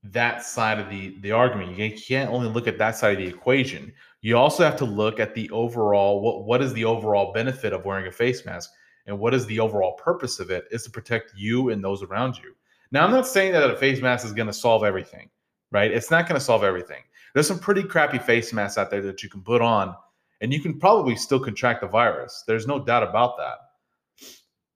that 0.03 0.43
side 0.43 0.79
of 0.79 0.89
the 0.89 1.17
the 1.21 1.31
argument. 1.31 1.77
You 1.77 1.91
can't 1.97 2.31
only 2.31 2.47
look 2.47 2.67
at 2.67 2.77
that 2.77 2.95
side 2.95 3.13
of 3.13 3.17
the 3.17 3.27
equation. 3.27 3.91
You 4.25 4.35
also 4.39 4.63
have 4.63 4.75
to 4.77 4.85
look 4.85 5.19
at 5.19 5.35
the 5.35 5.47
overall 5.51 6.19
what 6.19 6.45
what 6.45 6.59
is 6.59 6.73
the 6.73 6.83
overall 6.83 7.31
benefit 7.31 7.73
of 7.73 7.85
wearing 7.85 8.07
a 8.07 8.11
face 8.11 8.43
mask 8.43 8.71
and 9.05 9.19
what 9.19 9.35
is 9.35 9.45
the 9.45 9.59
overall 9.59 9.93
purpose 9.97 10.39
of 10.39 10.49
it 10.49 10.65
is 10.71 10.81
to 10.85 10.89
protect 10.89 11.33
you 11.35 11.69
and 11.69 11.83
those 11.83 12.01
around 12.01 12.35
you. 12.39 12.55
Now, 12.89 13.05
I'm 13.05 13.11
not 13.11 13.27
saying 13.27 13.51
that 13.51 13.69
a 13.69 13.75
face 13.75 14.01
mask 14.01 14.25
is 14.25 14.33
going 14.33 14.47
to 14.47 14.53
solve 14.53 14.83
everything, 14.83 15.29
right? 15.71 15.91
It's 15.91 16.09
not 16.09 16.27
going 16.27 16.39
to 16.39 16.43
solve 16.43 16.63
everything. 16.63 17.03
There's 17.35 17.47
some 17.47 17.59
pretty 17.59 17.83
crappy 17.83 18.17
face 18.17 18.51
masks 18.51 18.79
out 18.79 18.89
there 18.89 19.03
that 19.03 19.21
you 19.21 19.29
can 19.29 19.43
put 19.43 19.61
on, 19.61 19.95
and 20.41 20.51
you 20.51 20.59
can 20.59 20.79
probably 20.79 21.15
still 21.15 21.39
contract 21.39 21.81
the 21.81 21.87
virus. 21.87 22.43
There's 22.47 22.65
no 22.65 22.83
doubt 22.83 23.03
about 23.03 23.37
that. 23.37 23.59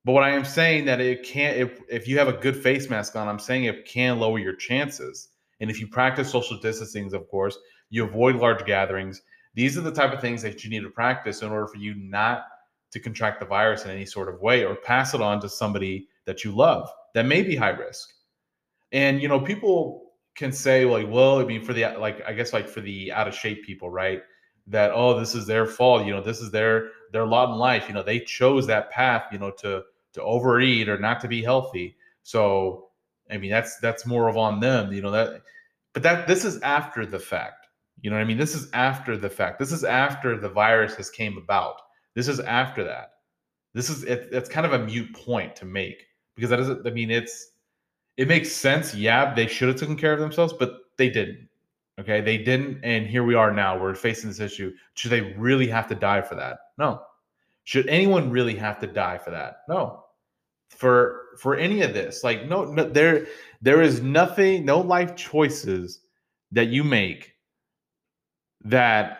But 0.06 0.12
what 0.12 0.24
I 0.24 0.30
am 0.30 0.46
saying 0.46 0.86
that 0.86 1.02
it 1.02 1.24
can't 1.24 1.58
if 1.58 1.82
if 1.90 2.08
you 2.08 2.20
have 2.20 2.28
a 2.28 2.34
good 2.34 2.56
face 2.56 2.88
mask 2.88 3.16
on, 3.16 3.28
I'm 3.28 3.40
saying 3.40 3.64
it 3.64 3.88
can 3.88 4.20
lower 4.20 4.38
your 4.38 4.54
chances. 4.54 5.30
And 5.60 5.72
if 5.72 5.80
you 5.80 5.88
practice 5.88 6.30
social 6.30 6.60
distancing, 6.60 7.12
of 7.16 7.28
course, 7.30 7.58
you 7.90 8.04
avoid 8.04 8.36
large 8.36 8.64
gatherings. 8.64 9.24
These 9.60 9.78
are 9.78 9.82
the 9.82 9.92
type 9.92 10.14
of 10.14 10.22
things 10.22 10.42
that 10.44 10.64
you 10.64 10.70
need 10.70 10.84
to 10.84 10.90
practice 10.90 11.42
in 11.42 11.50
order 11.50 11.68
for 11.68 11.76
you 11.76 11.94
not 11.96 12.46
to 12.92 13.00
contract 13.02 13.42
the 13.42 13.46
virus 13.46 13.84
in 13.84 13.92
any 13.92 14.06
sort 14.06 14.34
of 14.34 14.40
way 14.40 14.64
or 14.64 14.74
pass 14.74 15.14
it 15.14 15.22
on 15.22 15.42
to 15.42 15.50
somebody 15.50 16.08
that 16.24 16.46
you 16.46 16.56
love 16.56 16.90
that 17.14 17.26
may 17.26 17.42
be 17.42 17.58
high 17.58 17.72
risk. 17.72 18.14
And 18.94 19.22
you 19.22 19.28
know, 19.28 19.38
people 19.38 20.14
can 20.36 20.54
say 20.54 20.86
like, 20.86 21.10
well, 21.10 21.42
I 21.42 21.44
mean, 21.44 21.62
for 21.62 21.74
the 21.74 21.88
like, 22.00 22.26
I 22.26 22.32
guess 22.32 22.54
like 22.54 22.70
for 22.70 22.80
the 22.80 23.12
out 23.12 23.28
of 23.28 23.36
shape 23.36 23.66
people, 23.66 23.90
right? 23.90 24.22
That 24.68 24.92
oh, 24.94 25.20
this 25.20 25.36
is 25.36 25.46
their 25.46 25.66
fault. 25.66 26.06
You 26.06 26.14
know, 26.14 26.22
this 26.22 26.40
is 26.40 26.52
their 26.52 26.92
their 27.12 27.26
lot 27.26 27.52
in 27.52 27.58
life. 27.58 27.90
You 27.90 27.96
know, 27.96 28.02
they 28.02 28.22
chose 28.22 28.66
that 28.68 28.90
path. 28.92 29.26
You 29.30 29.40
know, 29.40 29.52
to 29.60 29.84
to 30.14 30.24
overeat 30.24 30.88
or 30.88 30.98
not 30.98 31.20
to 31.20 31.28
be 31.28 31.44
healthy. 31.44 31.98
So, 32.24 32.88
I 33.30 33.36
mean, 33.36 33.52
that's 33.52 33.78
that's 33.80 34.06
more 34.06 34.30
of 34.30 34.38
on 34.38 34.62
them. 34.62 34.94
You 34.94 35.02
know 35.02 35.12
that, 35.12 35.42
but 35.92 36.02
that 36.04 36.28
this 36.28 36.46
is 36.46 36.62
after 36.62 37.06
the 37.06 37.20
fact. 37.20 37.59
You 38.02 38.10
know 38.10 38.16
what 38.16 38.22
I 38.22 38.26
mean? 38.26 38.38
This 38.38 38.56
is 38.56 38.70
after 38.74 39.18
the 39.18 39.30
fact. 39.30 39.60
This 39.60 39.72
is 39.72 39.84
after 39.84 40.38
the 40.38 40.50
virus 40.50 40.96
has 40.96 41.10
came 41.10 41.38
about. 41.38 41.82
This 42.16 42.28
is 42.28 42.40
after 42.40 42.84
that. 42.84 43.12
This 43.74 43.90
is 43.90 44.04
it, 44.04 44.30
it's 44.32 44.50
kind 44.50 44.66
of 44.66 44.74
a 44.74 44.80
mute 44.80 45.14
point 45.14 45.56
to 45.58 45.66
make 45.66 46.08
because 46.36 46.50
that 46.50 46.58
doesn't. 46.58 46.88
I 46.88 46.92
mean, 46.92 47.12
it's 47.12 47.52
it 48.18 48.28
makes 48.28 48.52
sense. 48.52 48.96
Yeah, 48.96 49.34
they 49.34 49.48
should 49.48 49.68
have 49.68 49.78
taken 49.80 49.96
care 49.96 50.14
of 50.14 50.20
themselves, 50.20 50.54
but 50.54 50.80
they 50.98 51.10
didn't. 51.10 51.48
Okay, 52.00 52.22
they 52.22 52.38
didn't, 52.38 52.80
and 52.84 53.06
here 53.06 53.24
we 53.24 53.36
are 53.36 53.52
now. 53.52 53.80
We're 53.80 53.94
facing 53.94 54.30
this 54.30 54.40
issue. 54.40 54.74
Should 54.94 55.12
they 55.12 55.34
really 55.38 55.68
have 55.68 55.88
to 55.90 55.96
die 55.96 56.22
for 56.22 56.36
that? 56.36 56.60
No. 56.78 57.02
Should 57.66 57.88
anyone 57.88 58.32
really 58.32 58.56
have 58.56 58.80
to 58.80 58.88
die 58.88 59.18
for 59.18 59.32
that? 59.32 59.64
No. 59.68 60.06
For 60.70 61.26
for 61.38 61.56
any 61.56 61.82
of 61.82 61.94
this, 61.94 62.24
like 62.24 62.48
no, 62.48 62.64
no 62.66 62.88
there 62.88 63.28
there 63.62 63.82
is 63.82 64.02
nothing, 64.02 64.66
no 64.66 64.80
life 64.80 65.16
choices 65.16 66.02
that 66.52 66.68
you 66.68 66.84
make 66.84 67.36
that 68.66 69.20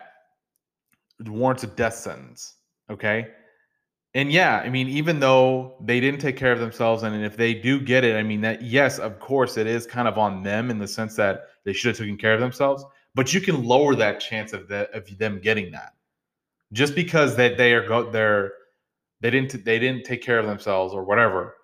warrants 1.24 1.64
a 1.64 1.68
death 1.68 1.94
sentence. 1.94 2.56
Okay, 2.90 3.28
and 4.14 4.32
yeah, 4.32 4.58
I 4.58 4.68
mean, 4.68 4.88
even 4.88 5.20
though 5.20 5.76
they 5.80 6.00
didn't 6.00 6.20
take 6.20 6.36
care 6.36 6.52
of 6.52 6.58
themselves, 6.58 7.02
and 7.04 7.24
if 7.24 7.36
they 7.36 7.54
do 7.54 7.80
get 7.80 8.04
it, 8.04 8.16
I 8.16 8.22
mean, 8.22 8.40
that 8.40 8.62
yes, 8.62 8.98
of 8.98 9.20
course, 9.20 9.56
it 9.56 9.66
is 9.66 9.86
kind 9.86 10.08
of 10.08 10.18
on 10.18 10.42
them 10.42 10.70
in 10.70 10.78
the 10.78 10.88
sense 10.88 11.14
that 11.16 11.44
they 11.64 11.72
should 11.72 11.90
have 11.90 11.98
taken 11.98 12.16
care 12.16 12.34
of 12.34 12.40
themselves. 12.40 12.84
But 13.14 13.32
you 13.32 13.40
can 13.40 13.64
lower 13.64 13.94
that 13.96 14.20
chance 14.20 14.52
of 14.52 14.68
that 14.68 14.92
of 14.94 15.06
them 15.18 15.40
getting 15.40 15.70
that 15.72 15.94
just 16.72 16.94
because 16.94 17.36
that 17.36 17.56
they, 17.56 17.70
they 17.70 17.74
are 17.74 17.86
go 17.86 18.10
they're 18.10 18.52
they 19.20 19.30
didn't 19.30 19.64
they 19.64 19.78
didn't 19.78 20.04
take 20.04 20.22
care 20.22 20.38
of 20.38 20.46
themselves 20.46 20.94
or 20.94 21.04
whatever. 21.04 21.56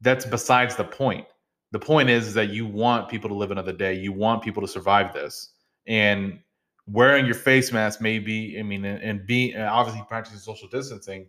That's 0.00 0.24
besides 0.24 0.76
the 0.76 0.84
point. 0.84 1.26
The 1.72 1.78
point 1.78 2.10
is, 2.10 2.26
is 2.28 2.34
that 2.34 2.50
you 2.50 2.66
want 2.66 3.08
people 3.08 3.28
to 3.30 3.34
live 3.34 3.50
another 3.50 3.72
day. 3.72 3.94
You 3.94 4.12
want 4.12 4.42
people 4.42 4.60
to 4.60 4.68
survive 4.68 5.12
this, 5.12 5.50
and 5.86 6.40
wearing 6.86 7.26
your 7.26 7.34
face 7.34 7.72
mask 7.72 8.00
maybe. 8.00 8.58
I 8.58 8.62
mean, 8.62 8.84
and, 8.84 9.02
and 9.02 9.26
being 9.26 9.56
obviously 9.56 10.04
practicing 10.08 10.38
social 10.38 10.68
distancing 10.68 11.28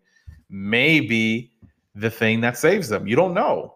may 0.49 0.99
be 0.99 1.51
the 1.95 2.09
thing 2.09 2.41
that 2.41 2.57
saves 2.57 2.89
them. 2.89 3.07
You 3.07 3.15
don't 3.15 3.33
know. 3.33 3.75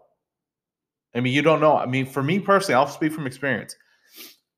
I 1.14 1.20
mean, 1.20 1.32
you 1.32 1.42
don't 1.42 1.60
know. 1.60 1.76
I 1.76 1.86
mean, 1.86 2.06
for 2.06 2.22
me 2.22 2.38
personally, 2.38 2.74
I'll 2.74 2.86
speak 2.86 3.12
from 3.12 3.26
experience. 3.26 3.74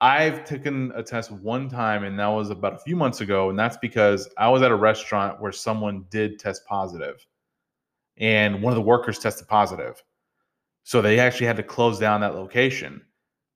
I've 0.01 0.45
taken 0.45 0.93
a 0.95 1.03
test 1.03 1.31
one 1.31 1.69
time, 1.69 2.05
and 2.05 2.19
that 2.19 2.27
was 2.29 2.49
about 2.51 2.75
a 2.75 2.79
few 2.79 2.97
months 2.97 3.21
ago. 3.21 3.51
And 3.51 3.59
that's 3.59 3.77
because 3.77 4.29
I 4.39 4.49
was 4.49 4.63
at 4.63 4.71
a 4.71 4.77
restaurant 4.77 5.41
where 5.41 5.53
someone 5.53 6.07
did 6.11 6.39
test 6.39 6.65
positive, 6.67 7.27
and 8.17 8.63
one 8.63 8.73
of 8.73 8.77
the 8.77 8.83
workers 8.83 9.19
tested 9.19 9.47
positive. 9.47 10.03
So 10.85 11.03
they 11.03 11.19
actually 11.19 11.47
had 11.47 11.57
to 11.57 11.63
close 11.63 11.99
down 11.99 12.23
that 12.23 12.35
location. 12.35 13.03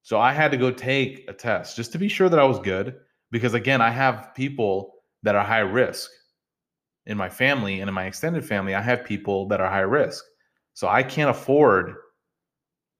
So 0.02 0.20
I 0.20 0.32
had 0.32 0.50
to 0.50 0.58
go 0.58 0.70
take 0.70 1.24
a 1.28 1.32
test 1.32 1.76
just 1.76 1.92
to 1.92 1.98
be 1.98 2.08
sure 2.08 2.28
that 2.28 2.38
I 2.38 2.44
was 2.44 2.58
good. 2.58 3.00
Because 3.34 3.54
again, 3.54 3.80
I 3.80 3.90
have 3.90 4.32
people 4.36 4.94
that 5.24 5.34
are 5.34 5.44
high 5.44 5.58
risk 5.58 6.08
in 7.06 7.16
my 7.18 7.28
family 7.28 7.80
and 7.80 7.88
in 7.88 7.94
my 7.94 8.04
extended 8.04 8.46
family, 8.46 8.76
I 8.76 8.80
have 8.80 9.02
people 9.02 9.48
that 9.48 9.60
are 9.60 9.68
high 9.68 9.80
risk. 9.80 10.24
So 10.72 10.86
I 10.86 11.02
can't 11.02 11.28
afford 11.28 11.96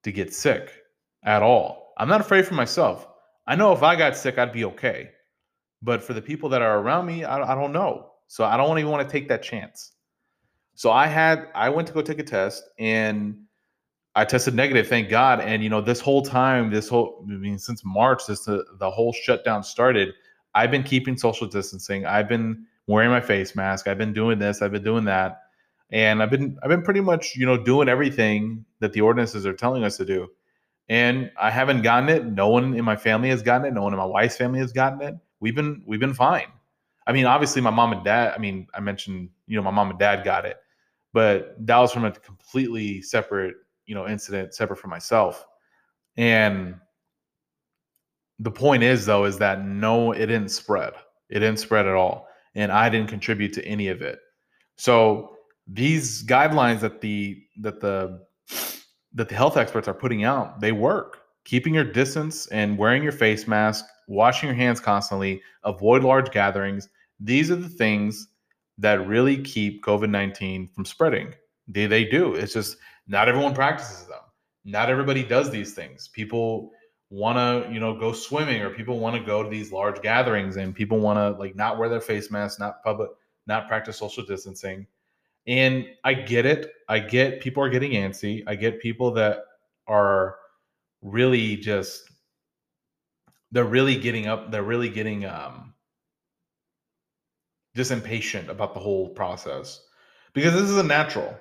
to 0.03 0.11
get 0.11 0.35
sick 0.35 0.73
at 1.23 1.41
all. 1.45 1.93
I'm 1.99 2.09
not 2.09 2.21
afraid 2.21 2.45
for 2.49 2.55
myself. 2.55 3.07
I 3.47 3.55
know 3.55 3.73
if 3.73 3.85
I 3.85 3.95
got 3.95 4.17
sick, 4.17 4.37
I'd 4.37 4.53
be 4.53 4.65
okay. 4.65 5.11
But 5.83 6.03
for 6.03 6.15
the 6.15 6.23
people 6.23 6.49
that 6.49 6.63
are 6.63 6.81
around 6.81 7.07
me, 7.07 7.23
I, 7.23 7.53
I 7.53 7.55
don't 7.55 7.73
know. 7.73 8.11
So 8.27 8.43
I 8.43 8.57
don't 8.57 8.77
even 8.81 8.91
want 8.91 9.09
to 9.09 9.13
take 9.13 9.29
that 9.29 9.41
chance. 9.41 9.93
So 10.75 10.91
I 10.91 11.07
had, 11.07 11.47
I 11.55 11.69
went 11.69 11.87
to 11.87 11.95
go 11.95 12.03
take 12.03 12.19
a 12.19 12.25
test 12.25 12.65
and 12.81 13.37
I 14.17 14.25
tested 14.25 14.55
negative, 14.55 14.89
thank 14.89 15.09
God. 15.09 15.41
And 15.43 15.63
you 15.63 15.69
know, 15.69 15.81
this 15.81 16.01
whole 16.01 16.23
time, 16.23 16.71
this 16.71 16.89
whole, 16.89 17.25
I 17.31 17.35
mean, 17.35 17.57
since 17.57 17.83
March, 17.85 18.27
this 18.27 18.45
the, 18.45 18.65
the 18.81 18.91
whole 18.91 19.13
shutdown 19.13 19.63
started, 19.63 20.13
I've 20.55 20.71
been 20.71 20.83
keeping 20.83 21.17
social 21.17 21.47
distancing. 21.47 22.07
I've 22.07 22.29
been 22.29 22.67
wearing 22.87 23.11
my 23.11 23.21
face 23.21 23.57
mask. 23.57 23.89
I've 23.89 23.99
been 23.99 24.13
doing 24.13 24.39
this. 24.39 24.63
I've 24.63 24.73
been 24.73 24.85
doing 24.85 25.05
that, 25.07 25.43
and 25.91 26.23
I've 26.23 26.31
been 26.31 26.59
I've 26.63 26.69
been 26.69 26.83
pretty 26.83 27.01
much 27.01 27.37
you 27.37 27.47
know 27.47 27.57
doing 27.57 27.89
everything 27.89 28.65
that 28.81 28.93
the 28.93 29.01
ordinances 29.01 29.47
are 29.47 29.53
telling 29.53 29.85
us 29.85 29.97
to 29.99 30.05
do. 30.05 30.29
And 30.89 31.31
I 31.41 31.51
haven't 31.51 31.83
gotten 31.83 32.11
it. 32.11 32.27
No 32.27 32.49
one 32.49 32.75
in 32.75 32.85
my 32.85 32.97
family 32.97 33.31
has 33.31 33.43
gotten 33.43 33.67
it. 33.67 33.73
No 33.73 33.83
one 33.83 33.93
in 33.95 33.99
my 33.99 34.05
wife's 34.05 34.37
family 34.37 34.59
has 34.59 34.73
gotten 34.73 35.01
it. 35.01 35.15
We've 35.41 35.55
been 35.55 35.83
we've 35.87 36.01
been 36.01 36.15
fine. 36.15 36.47
I 37.07 37.13
mean, 37.13 37.27
obviously, 37.27 37.61
my 37.61 37.71
mom 37.71 37.93
and 37.93 38.05
dad. 38.05 38.35
I 38.35 38.39
mean, 38.39 38.67
I 38.75 38.81
mentioned 38.81 39.31
you 39.47 39.57
know 39.57 39.63
my 39.63 39.71
mom 39.71 39.91
and 39.91 39.99
dad 39.99 40.25
got 40.25 40.45
it, 40.45 40.59
but 41.13 41.57
that 41.67 41.79
was 41.79 41.93
from 41.93 42.05
a 42.05 42.13
completely 42.13 43.03
separate 43.03 43.57
you 43.87 43.95
know 43.95 44.07
incident, 44.07 44.55
separate 44.55 44.79
from 44.79 44.91
myself. 44.91 45.47
And 46.17 46.77
the 48.39 48.51
point 48.51 48.83
is 48.83 49.07
though 49.07 49.25
is 49.25 49.39
that 49.39 49.65
no, 49.65 50.13
it 50.13 50.27
didn't 50.27 50.51
spread. 50.51 50.93
It 51.31 51.41
didn't 51.41 51.59
spread 51.59 51.87
at 51.87 51.95
all 51.95 52.29
and 52.55 52.71
I 52.73 52.89
didn't 52.89 53.09
contribute 53.09 53.53
to 53.55 53.65
any 53.65 53.89
of 53.89 54.03
it. 54.03 54.19
So 54.77 55.37
these 55.67 56.25
guidelines 56.25 56.81
that 56.81 57.01
the 57.01 57.43
that 57.61 57.81
the 57.81 58.21
that 59.15 59.29
the 59.29 59.35
health 59.35 59.57
experts 59.57 59.89
are 59.89 59.95
putting 59.95 60.25
out, 60.25 60.61
they 60.61 60.73
work. 60.73 61.21
Keeping 61.45 61.75
your 61.75 61.85
distance 61.85 62.47
and 62.49 62.79
wearing 62.79 63.03
your 63.03 63.13
face 63.13 63.47
mask, 63.47 63.85
washing 64.09 64.49
your 64.49 64.57
hands 64.57 64.81
constantly, 64.81 65.43
avoid 65.65 66.03
large 66.03 66.31
gatherings. 66.31 66.89
These 67.21 67.51
are 67.51 67.57
the 67.57 67.69
things 67.69 68.29
that 68.79 69.07
really 69.07 69.37
keep 69.39 69.85
COVID 69.85 70.11
19 70.11 70.71
from 70.75 70.85
spreading. 70.85 71.35
They, 71.69 71.87
they 71.87 72.05
do. 72.05 72.35
It's 72.35 72.55
just 72.55 72.77
not 73.07 73.29
everyone 73.29 73.55
practices 73.55 74.07
them. 74.07 74.19
Not 74.65 74.89
everybody 74.89 75.23
does 75.23 75.51
these 75.51 75.75
things. 75.75 76.09
People 76.09 76.73
want 77.11 77.37
to 77.37 77.73
you 77.73 77.79
know 77.79 77.97
go 77.97 78.13
swimming 78.13 78.63
or 78.63 78.71
people 78.71 78.99
want 78.99 79.15
to 79.15 79.23
go 79.23 79.43
to 79.43 79.49
these 79.49 79.71
large 79.71 80.01
gatherings 80.03 80.57
and 80.57 80.75
people 80.75 80.99
want 80.99 81.19
to 81.19 81.39
like 81.41 81.55
not 81.55 81.79
wear 81.79 81.89
their 81.89 82.01
face 82.01 82.31
masks 82.31 82.59
not 82.59 82.83
public 82.83 83.11
not 83.47 83.69
practice 83.69 83.99
social 83.99 84.25
distancing. 84.25 84.87
And 85.47 85.87
i 86.05 86.15
get 86.15 86.47
it. 86.47 86.73
I 86.89 86.99
get 87.01 87.41
people 87.41 87.63
are 87.63 87.69
getting 87.69 87.93
antsy. 87.93 88.43
I 88.47 88.55
get 88.55 88.81
people 88.81 89.11
that 89.13 89.45
are 89.87 90.37
really 91.03 91.57
just 91.57 92.11
they're 93.53 93.65
really 93.65 93.97
getting 93.97 94.27
up 94.27 94.51
they're 94.51 94.63
really 94.63 94.89
getting 94.89 95.27
um 95.27 95.75
just 97.77 97.91
impatient 97.91 98.49
about 98.49 98.73
the 98.75 98.81
whole 98.81 99.11
process. 99.11 99.83
Because 100.33 100.55
this 100.55 100.71
is 100.71 100.79
a 100.79 100.83
natural. 100.83 101.37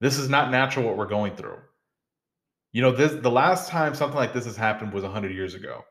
This 0.00 0.18
is 0.18 0.28
not 0.28 0.50
natural 0.50 0.86
what 0.86 0.96
we're 0.96 1.06
going 1.06 1.34
through 1.34 1.58
you 2.72 2.82
know, 2.82 2.92
this 2.92 3.12
the 3.12 3.30
last 3.30 3.68
time 3.68 3.94
something 3.94 4.18
like 4.18 4.32
this 4.32 4.44
has 4.44 4.56
happened 4.56 4.92
was 4.92 5.04
100 5.04 5.32
years 5.32 5.54
ago 5.54 5.84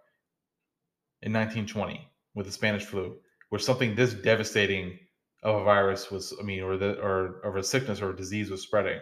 in 1.22 1.34
1920 1.34 2.08
with 2.36 2.46
the 2.46 2.52
Spanish 2.52 2.86
flu, 2.86 3.18
where 3.50 3.60
something 3.60 3.96
this 3.96 4.14
devastating 4.14 5.00
of 5.44 5.62
a 5.62 5.64
virus 5.64 6.12
was, 6.12 6.34
I 6.40 6.44
mean, 6.44 6.62
or 6.62 6.78
the 6.78 7.00
or 7.02 7.40
of 7.42 7.56
a 7.56 7.64
sickness 7.64 8.02
or 8.02 8.12
a 8.12 8.16
disease 8.16 8.50
was 8.50 8.62
spreading. 8.62 9.00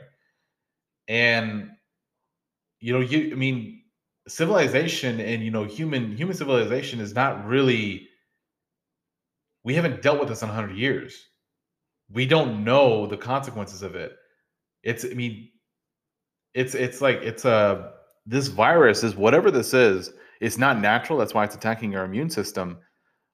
And 1.08 1.72
you 2.80 2.94
know, 2.94 3.00
you 3.02 3.32
I 3.32 3.36
mean, 3.36 3.84
civilization 4.28 5.20
and 5.20 5.44
you 5.44 5.52
know, 5.52 5.66
human 5.66 6.16
human 6.16 6.36
civilization 6.36 7.00
is 7.00 7.14
not 7.14 7.46
really 7.46 8.08
we 9.64 9.74
haven't 9.74 10.02
dealt 10.02 10.20
with 10.20 10.30
this 10.30 10.44
in 10.44 10.48
100 10.48 10.78
years. 10.78 11.22
We 12.10 12.28
don't 12.28 12.64
know 12.64 13.08
the 13.08 13.18
consequences 13.18 13.82
of 13.82 13.96
it. 13.96 14.14
It's 14.84 15.04
I 15.04 15.10
mean, 15.10 15.50
it's 16.56 16.74
it's 16.74 17.02
like 17.02 17.18
it's 17.22 17.46
a 17.46 17.92
this 18.26 18.48
virus 18.48 19.04
is 19.04 19.16
whatever 19.16 19.52
this 19.52 19.74
is 19.74 20.12
it's 20.42 20.58
not 20.58 20.80
natural 20.80 21.20
that's 21.20 21.36
why 21.36 21.44
it's 21.44 21.56
attacking 21.56 21.92
your 21.92 22.04
immune 22.04 22.30
system 22.30 22.80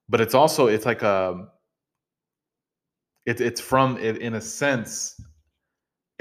but 0.09 0.19
it's 0.19 0.33
also 0.33 0.67
it's 0.67 0.85
like 0.85 1.01
um, 1.03 1.49
a 3.25 3.31
it's 3.31 3.39
it's 3.39 3.61
from 3.61 3.97
it 3.97 4.17
in 4.17 4.33
a 4.33 4.41
sense 4.41 5.15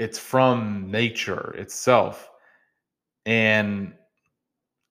it's 0.01 0.17
from 0.17 0.89
nature 0.89 1.53
itself. 1.55 2.27
And 3.27 3.93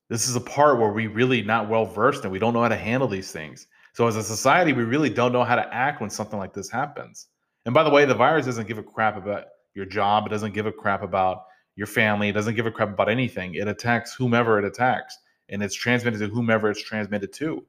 this 0.09 0.29
is 0.29 0.37
a 0.37 0.41
part 0.41 0.79
where 0.79 0.93
we 0.93 1.09
really 1.09 1.43
not 1.43 1.69
well 1.69 1.85
versed 1.85 2.23
and 2.23 2.31
we 2.31 2.39
don't 2.39 2.55
know 2.55 2.63
how 2.63 2.69
to 2.69 2.77
handle 2.77 3.09
these 3.09 3.33
things. 3.33 3.67
So 3.95 4.07
as 4.07 4.15
a 4.15 4.23
society 4.23 4.73
we 4.73 4.85
really 4.85 5.11
don't 5.11 5.33
know 5.33 5.43
how 5.43 5.57
to 5.57 5.75
act 5.75 6.01
when 6.01 6.11
something 6.11 6.39
like 6.39 6.55
this 6.55 6.71
happens. 6.71 7.27
And 7.65 7.75
by 7.75 7.83
the 7.83 7.91
way 7.91 8.05
the 8.05 8.15
virus 8.15 8.47
doesn't 8.47 8.69
give 8.69 8.79
a 8.79 8.85
crap 8.85 9.17
about 9.17 9.47
your 9.75 9.85
job 9.85 10.27
it 10.27 10.31
doesn't 10.31 10.55
give 10.55 10.67
a 10.67 10.73
crap 10.73 11.03
about 11.03 11.43
your 11.81 11.87
family. 11.87 12.29
It 12.29 12.33
doesn't 12.33 12.57
give 12.57 12.67
a 12.67 12.71
crap 12.71 12.91
about 12.91 13.09
anything. 13.09 13.55
It 13.55 13.67
attacks 13.67 14.15
whomever 14.15 14.59
it 14.59 14.67
attacks, 14.67 15.17
and 15.49 15.63
it's 15.63 15.75
transmitted 15.75 16.19
to 16.19 16.29
whomever 16.29 16.71
it's 16.71 16.83
transmitted 16.83 17.33
to. 17.33 17.65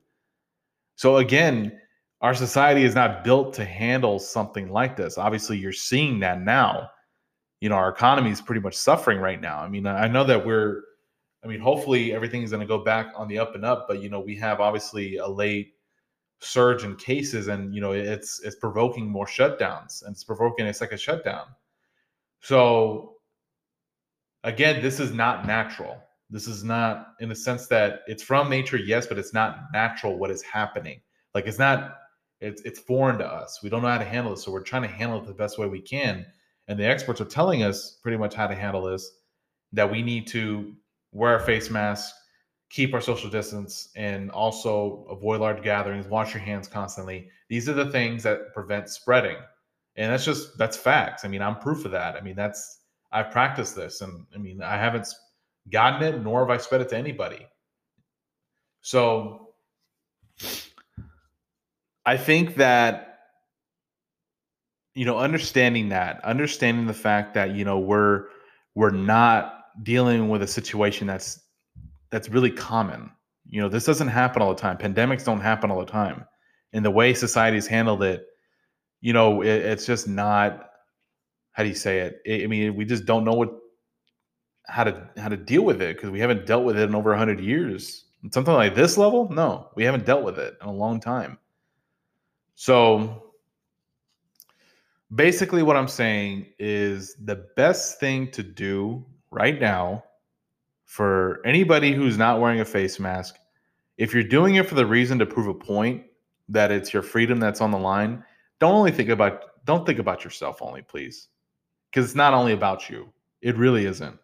So 0.98 1.18
again, 1.18 1.80
our 2.20 2.34
society 2.34 2.84
is 2.84 2.94
not 2.94 3.24
built 3.24 3.54
to 3.54 3.64
handle 3.64 4.20
something 4.20 4.70
like 4.70 4.98
this. 4.98 5.18
Obviously, 5.18 5.58
you're 5.58 5.72
seeing 5.72 6.20
that 6.20 6.42
now. 6.42 6.90
You 7.62 7.70
know, 7.70 7.76
our 7.76 7.88
economy 7.88 8.32
is 8.32 8.42
pretty 8.42 8.60
much 8.60 8.76
suffering 8.76 9.20
right 9.20 9.40
now. 9.40 9.62
I 9.62 9.70
mean, 9.70 9.88
I 9.88 10.08
know 10.10 10.26
that 10.26 10.46
we're, 10.46 10.84
I 11.42 11.48
mean, 11.48 11.62
hopefully 11.62 12.12
everything's 12.12 12.52
going 12.52 12.60
to 12.60 12.68
go 12.68 12.84
back 12.84 13.14
on 13.16 13.30
the 13.30 13.40
up 13.40 13.56
and 13.56 13.64
up, 13.64 13.88
but 13.88 14.02
you 14.02 14.10
know, 14.10 14.20
we 14.20 14.36
have 14.36 14.60
obviously 14.60 15.18
a 15.18 15.28
late 15.28 15.76
surge 16.42 16.84
in 16.84 16.98
cases, 16.98 17.48
and 17.48 17.74
you 17.74 17.80
know, 17.80 17.94
it's 17.94 18.42
it's 18.42 18.58
provoking 18.58 19.08
more 19.08 19.26
shutdowns, 19.26 20.04
and 20.04 20.12
it's 20.12 20.26
provoking 20.26 20.68
a 20.68 20.74
second 20.74 21.00
shutdown. 21.00 21.46
So 22.42 23.11
again, 24.44 24.82
this 24.82 25.00
is 25.00 25.14
not 25.14 25.46
natural. 25.46 25.98
This 26.30 26.48
is 26.48 26.64
not 26.64 27.14
in 27.20 27.30
the 27.30 27.36
sense 27.36 27.68
that 27.68 28.02
it's 28.08 28.24
from 28.24 28.50
nature, 28.50 28.78
yes, 28.78 29.06
but 29.06 29.18
it's 29.18 29.34
not 29.34 29.66
natural 29.74 30.18
what 30.18 30.32
is 30.32 30.42
happening. 30.42 31.02
Like 31.36 31.46
it's 31.46 31.60
not, 31.60 31.98
it's 32.40 32.62
it's 32.64 32.80
foreign 32.80 33.18
to 33.20 33.26
us. 33.26 33.60
We 33.62 33.70
don't 33.70 33.82
know 33.82 33.90
how 33.90 33.98
to 33.98 34.06
handle 34.06 34.34
it. 34.34 34.38
So 34.38 34.52
we're 34.52 34.64
trying 34.64 34.84
to 34.84 34.88
handle 34.88 35.20
it 35.20 35.28
the 35.28 35.34
best 35.34 35.58
way 35.58 35.68
we 35.68 35.82
can. 35.82 36.26
And 36.68 36.80
the 36.80 36.86
experts 36.86 37.20
are 37.20 37.26
telling 37.26 37.64
us 37.64 38.00
pretty 38.02 38.18
much 38.18 38.34
how 38.34 38.48
to 38.48 38.56
handle 38.56 38.84
this, 38.84 39.12
that 39.74 39.92
we 39.92 40.02
need 40.02 40.28
to 40.28 40.74
wear 41.12 41.36
a 41.36 41.46
face 41.46 41.70
mask, 41.70 42.16
keep 42.70 42.94
our 42.94 43.02
social 43.02 43.30
distance, 43.30 43.90
and 43.96 44.32
also 44.32 45.06
avoid 45.10 45.42
large 45.42 45.62
gatherings, 45.62 46.08
wash 46.08 46.34
your 46.34 46.42
hands 46.42 46.68
constantly. 46.68 47.30
These 47.50 47.68
are 47.68 47.74
the 47.74 47.92
things 47.92 48.24
that 48.24 48.54
prevent 48.54 48.90
spreading. 48.90 49.38
And 49.98 50.14
that's 50.14 50.24
just 50.24 50.58
that's 50.58 50.78
facts. 50.78 51.26
I 51.26 51.28
mean, 51.28 51.42
I'm 51.42 51.60
proof 51.60 51.84
of 51.84 51.92
that. 51.92 52.16
I 52.16 52.22
mean, 52.22 52.36
that's 52.36 52.80
I've 53.12 53.32
practiced 53.32 53.76
this, 53.76 54.02
and 54.02 54.26
I 54.34 54.38
mean, 54.38 54.62
I 54.62 54.78
haven't 54.78 55.08
gotten 55.70 56.02
it, 56.02 56.22
nor 56.22 56.40
have 56.42 56.50
I 56.50 56.58
spread 56.58 56.82
it 56.82 56.90
to 56.90 56.98
anybody. 56.98 57.48
So 58.82 59.54
I 62.06 62.18
think 62.18 62.56
that 62.56 63.12
you 64.94 65.06
know, 65.06 65.18
understanding 65.18 65.90
that, 65.90 66.24
understanding 66.24 66.86
the 66.86 66.94
fact 66.94 67.34
that, 67.34 67.56
you 67.56 67.64
know, 67.64 67.80
we're 67.80 68.26
we're 68.76 68.92
not 68.92 69.66
dealing 69.84 70.30
with 70.30 70.42
a 70.42 70.48
situation 70.48 71.08
that's 71.08 71.40
that's 72.10 72.30
really 72.30 72.52
common. 72.52 73.10
You 73.46 73.62
know, 73.62 73.70
this 73.70 73.86
doesn't 73.86 74.10
happen 74.10 74.42
all 74.42 74.54
the 74.54 74.62
time. 74.62 74.78
Pandemics 74.78 75.26
don't 75.26 75.40
happen 75.40 75.72
all 75.72 75.80
the 75.80 75.92
time. 75.92 76.26
And 76.74 76.86
the 76.86 76.92
way 76.92 77.14
society's 77.14 77.68
handled 77.68 78.04
it, 78.04 78.26
you 79.02 79.14
know, 79.14 79.42
it, 79.42 79.48
it's 79.48 79.86
just 79.86 80.08
not 80.08 80.71
how 81.52 81.64
do 81.64 81.70
you 81.70 81.76
say 81.76 82.00
it? 82.00 82.44
I 82.44 82.48
mean, 82.48 82.76
we 82.76 82.86
just 82.86 83.06
don't 83.06 83.24
know 83.24 83.34
what 83.34 83.54
how 84.68 84.84
to 84.84 85.10
how 85.18 85.28
to 85.28 85.38
deal 85.38 85.64
with 85.64 85.82
it 85.82 85.96
because 85.96 86.10
we 86.12 86.20
haven't 86.20 86.46
dealt 86.46 86.64
with 86.64 86.78
it 86.78 86.84
in 86.88 86.96
over 86.96 87.10
100 87.10 87.40
years. 87.40 88.06
Something 88.32 88.54
like 88.54 88.76
this 88.76 88.98
level, 88.98 89.30
no, 89.32 89.70
we 89.76 89.84
haven't 89.84 90.06
dealt 90.06 90.24
with 90.24 90.38
it 90.38 90.56
in 90.62 90.68
a 90.68 90.74
long 90.74 91.00
time. 91.00 91.40
So 92.56 93.32
basically 95.14 95.64
what 95.64 95.76
I'm 95.76 95.88
saying 95.88 96.48
is 96.60 97.16
the 97.26 97.48
best 97.56 98.00
thing 98.00 98.30
to 98.32 98.44
do 98.44 99.06
right 99.32 99.60
now 99.60 100.04
for 100.86 101.42
anybody 101.46 101.94
who's 101.94 102.18
not 102.18 102.40
wearing 102.40 102.60
a 102.60 102.66
face 102.66 103.00
mask, 103.00 103.38
if 103.98 104.14
you're 104.14 104.24
doing 104.24 104.56
it 104.56 104.68
for 104.68 104.76
the 104.76 104.86
reason 104.86 105.18
to 105.20 105.26
prove 105.26 105.48
a 105.48 105.54
point 105.54 106.04
that 106.50 106.72
it's 106.72 106.94
your 106.94 107.02
freedom 107.02 107.40
that's 107.40 107.62
on 107.62 107.72
the 107.72 107.78
line, 107.78 108.24
don't 108.60 108.76
only 108.76 108.92
think 108.92 109.10
about 109.10 109.44
don't 109.66 109.86
think 109.86 110.00
about 110.00 110.24
yourself 110.24 110.62
only, 110.62 110.82
please. 110.82 111.28
Because 111.92 112.06
it's 112.06 112.16
not 112.16 112.34
only 112.34 112.54
about 112.54 112.90
you. 112.90 113.12
It 113.42 113.58
really 113.58 113.86
isn't. 113.86 114.18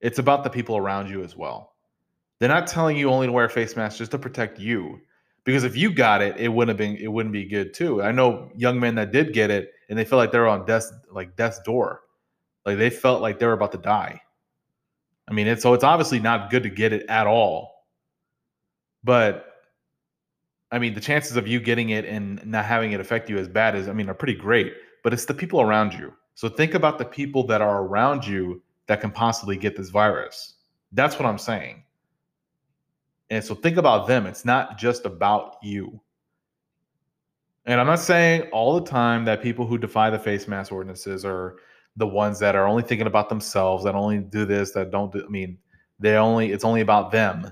It's 0.00 0.18
about 0.18 0.44
the 0.44 0.50
people 0.50 0.76
around 0.76 1.10
you 1.10 1.22
as 1.22 1.36
well. 1.36 1.74
They're 2.38 2.48
not 2.48 2.66
telling 2.66 2.96
you 2.96 3.10
only 3.10 3.26
to 3.26 3.32
wear 3.32 3.44
a 3.44 3.50
face 3.50 3.76
mask 3.76 3.98
just 3.98 4.10
to 4.12 4.18
protect 4.18 4.58
you. 4.58 5.00
Because 5.44 5.64
if 5.64 5.76
you 5.76 5.92
got 5.92 6.22
it, 6.22 6.36
it 6.38 6.48
wouldn't 6.48 6.78
have 6.78 6.78
been 6.78 7.02
it 7.02 7.12
wouldn't 7.12 7.32
be 7.32 7.44
good 7.44 7.74
too. 7.74 8.02
I 8.02 8.12
know 8.12 8.50
young 8.56 8.80
men 8.80 8.94
that 8.94 9.12
did 9.12 9.32
get 9.32 9.50
it 9.50 9.72
and 9.88 9.98
they 9.98 10.04
felt 10.04 10.18
like 10.18 10.32
they 10.32 10.38
were 10.38 10.48
on 10.48 10.64
death 10.64 10.90
like 11.10 11.36
death's 11.36 11.60
door. 11.60 12.00
Like 12.64 12.78
they 12.78 12.90
felt 12.90 13.20
like 13.20 13.38
they 13.38 13.46
were 13.46 13.52
about 13.52 13.72
to 13.72 13.78
die. 13.78 14.20
I 15.28 15.32
mean, 15.32 15.46
it's 15.46 15.62
so 15.62 15.74
it's 15.74 15.84
obviously 15.84 16.18
not 16.18 16.50
good 16.50 16.62
to 16.62 16.70
get 16.70 16.92
it 16.92 17.04
at 17.08 17.26
all. 17.26 17.84
But 19.02 19.46
I 20.72 20.78
mean, 20.78 20.94
the 20.94 21.00
chances 21.00 21.36
of 21.36 21.46
you 21.46 21.60
getting 21.60 21.90
it 21.90 22.04
and 22.04 22.44
not 22.46 22.64
having 22.64 22.92
it 22.92 23.00
affect 23.00 23.28
you 23.28 23.36
as 23.38 23.48
bad 23.48 23.76
as 23.76 23.88
I 23.88 23.92
mean 23.92 24.08
are 24.08 24.14
pretty 24.14 24.34
great. 24.34 24.72
But 25.02 25.12
it's 25.12 25.26
the 25.26 25.34
people 25.34 25.60
around 25.60 25.92
you. 25.92 26.12
So 26.34 26.48
think 26.48 26.74
about 26.74 26.98
the 26.98 27.04
people 27.04 27.46
that 27.46 27.62
are 27.62 27.82
around 27.82 28.26
you 28.26 28.62
that 28.86 29.00
can 29.00 29.10
possibly 29.10 29.56
get 29.56 29.76
this 29.76 29.90
virus. 29.90 30.54
That's 30.92 31.18
what 31.18 31.26
I'm 31.26 31.38
saying. 31.38 31.84
And 33.30 33.42
so 33.42 33.54
think 33.54 33.76
about 33.76 34.06
them. 34.06 34.26
It's 34.26 34.44
not 34.44 34.78
just 34.78 35.06
about 35.06 35.56
you. 35.62 36.00
And 37.66 37.80
I'm 37.80 37.86
not 37.86 38.00
saying 38.00 38.42
all 38.52 38.78
the 38.78 38.88
time 38.88 39.24
that 39.24 39.42
people 39.42 39.66
who 39.66 39.78
defy 39.78 40.10
the 40.10 40.18
face 40.18 40.46
mask 40.46 40.70
ordinances 40.70 41.24
are 41.24 41.56
the 41.96 42.06
ones 42.06 42.38
that 42.40 42.54
are 42.54 42.66
only 42.66 42.82
thinking 42.82 43.06
about 43.06 43.28
themselves, 43.28 43.84
that 43.84 43.94
only 43.94 44.18
do 44.18 44.44
this, 44.44 44.72
that 44.72 44.90
don't 44.90 45.12
do, 45.12 45.24
I 45.24 45.28
mean, 45.28 45.56
they 45.98 46.16
only, 46.16 46.52
it's 46.52 46.64
only 46.64 46.80
about 46.80 47.10
them. 47.10 47.50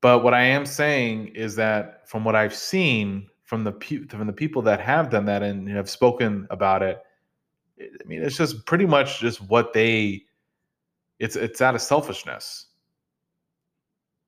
But 0.00 0.22
what 0.22 0.34
I 0.34 0.42
am 0.42 0.66
saying 0.66 1.28
is 1.28 1.56
that 1.56 2.08
from 2.08 2.24
what 2.24 2.36
I've 2.36 2.54
seen 2.54 3.26
from 3.54 3.62
the 3.62 4.06
from 4.08 4.26
the 4.26 4.32
people 4.32 4.62
that 4.62 4.80
have 4.80 5.10
done 5.10 5.24
that 5.26 5.40
and 5.44 5.68
have 5.68 5.88
spoken 5.88 6.44
about 6.50 6.82
it, 6.82 7.00
I 7.80 8.04
mean, 8.04 8.20
it's 8.20 8.36
just 8.36 8.66
pretty 8.66 8.84
much 8.84 9.20
just 9.20 9.40
what 9.42 9.72
they, 9.72 10.24
it's 11.20 11.36
it's 11.36 11.60
out 11.60 11.76
of 11.76 11.80
selfishness. 11.80 12.66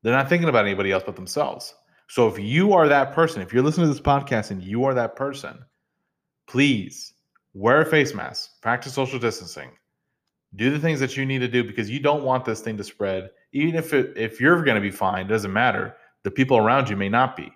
They're 0.02 0.14
not 0.14 0.28
thinking 0.28 0.48
about 0.48 0.64
anybody 0.64 0.92
else 0.92 1.02
but 1.04 1.16
themselves. 1.16 1.74
So 2.06 2.28
if 2.28 2.38
you 2.38 2.72
are 2.72 2.86
that 2.86 3.14
person, 3.14 3.42
if 3.42 3.52
you're 3.52 3.64
listening 3.64 3.88
to 3.88 3.92
this 3.92 4.00
podcast 4.00 4.52
and 4.52 4.62
you 4.62 4.84
are 4.84 4.94
that 4.94 5.16
person, 5.16 5.58
please 6.46 7.14
wear 7.52 7.80
a 7.80 7.84
face 7.84 8.14
mask, 8.14 8.60
practice 8.62 8.94
social 8.94 9.18
distancing, 9.18 9.70
do 10.54 10.70
the 10.70 10.78
things 10.78 11.00
that 11.00 11.16
you 11.16 11.26
need 11.26 11.40
to 11.40 11.48
do 11.48 11.64
because 11.64 11.90
you 11.90 11.98
don't 11.98 12.22
want 12.22 12.44
this 12.44 12.60
thing 12.60 12.76
to 12.76 12.84
spread. 12.84 13.30
Even 13.50 13.74
if 13.74 13.92
it, 13.92 14.16
if 14.16 14.40
you're 14.40 14.62
going 14.62 14.76
to 14.76 14.80
be 14.80 14.92
fine, 14.92 15.26
doesn't 15.26 15.52
matter. 15.52 15.96
The 16.22 16.30
people 16.30 16.58
around 16.58 16.88
you 16.88 16.96
may 16.96 17.08
not 17.08 17.36
be. 17.36 17.50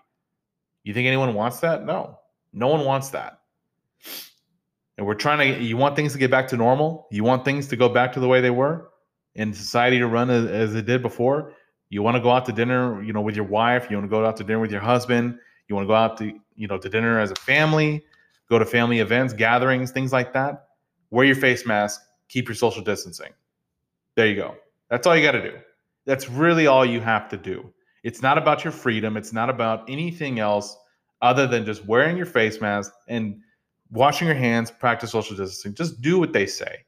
You 0.85 0.95
think 0.95 1.07
anyone 1.07 1.35
wants 1.35 1.61
that? 1.61 1.85
No, 1.85 2.19
no 2.53 2.69
one 2.69 2.85
wants 2.85 3.11
that. 3.11 3.41
And 4.97 5.07
we're 5.07 5.15
trying 5.15 5.55
to. 5.55 5.63
You 5.63 5.77
want 5.77 5.97
things 5.97 6.13
to 6.13 6.19
get 6.19 6.31
back 6.31 6.49
to 6.49 6.57
normal. 6.57 7.07
You 7.11 7.25
want 7.25 7.45
things 7.45 7.69
to 7.69 7.77
go 7.77 7.89
back 7.89 8.13
to 8.15 8.21
the 8.21 8.29
way 8.29 8.41
they 8.41 8.51
were, 8.51 8.91
and 9.37 9.55
society 9.55 9.99
to 9.99 10.07
run 10.07 10.31
as, 10.31 10.47
as 10.47 10.75
it 10.75 10.87
did 10.87 11.03
before. 11.03 11.55
You 11.89 12.03
want 12.03 12.17
to 12.17 12.21
go 12.21 12.31
out 12.31 12.47
to 12.47 12.53
dinner, 12.53 13.03
you 13.03 13.13
know, 13.13 13.21
with 13.21 13.35
your 13.35 13.45
wife. 13.45 13.91
You 13.91 13.97
want 13.97 14.11
to 14.11 14.11
go 14.11 14.25
out 14.25 14.37
to 14.37 14.45
dinner 14.45 14.61
with 14.61 14.71
your 14.71 14.81
husband. 14.81 15.39
You 15.69 15.75
want 15.75 15.85
to 15.85 15.89
go 15.89 15.95
out 15.95 16.17
to, 16.19 16.33
you 16.55 16.69
know, 16.69 16.79
to 16.79 16.89
dinner 16.89 17.19
as 17.19 17.31
a 17.31 17.35
family. 17.37 18.05
Go 18.49 18.59
to 18.59 18.67
family 18.67 18.99
events, 19.01 19.33
gatherings, 19.33 19.91
things 19.91 20.13
like 20.13 20.33
that. 20.33 20.67
Wear 21.11 21.25
your 21.25 21.37
face 21.37 21.67
mask. 21.67 22.03
Keep 22.29 22.49
your 22.49 22.55
social 22.55 22.83
distancing. 22.83 23.33
There 24.17 24.27
you 24.27 24.37
go. 24.37 24.57
That's 24.89 25.07
all 25.07 25.17
you 25.17 25.23
got 25.23 25.33
to 25.33 25.43
do. 25.43 25.59
That's 26.05 26.29
really 26.29 26.67
all 26.67 26.85
you 26.85 27.01
have 27.01 27.29
to 27.31 27.37
do. 27.37 27.73
It's 28.03 28.23
not 28.23 28.39
about 28.39 28.65
your 28.65 28.73
freedom. 28.73 29.17
It's 29.17 29.33
not 29.33 29.51
about 29.51 29.89
anything 29.89 30.39
else 30.39 30.77
other 31.23 31.47
than 31.47 31.65
just 31.65 31.85
wearing 31.85 32.17
your 32.17 32.27
face 32.27 32.61
mask 32.61 32.93
and 33.09 33.41
washing 33.91 34.27
your 34.27 34.37
hands, 34.37 34.71
practice 34.71 35.11
social 35.11 35.37
distancing. 35.37 35.75
Just 35.75 36.01
do 36.01 36.19
what 36.19 36.33
they 36.33 36.47
say. 36.47 36.85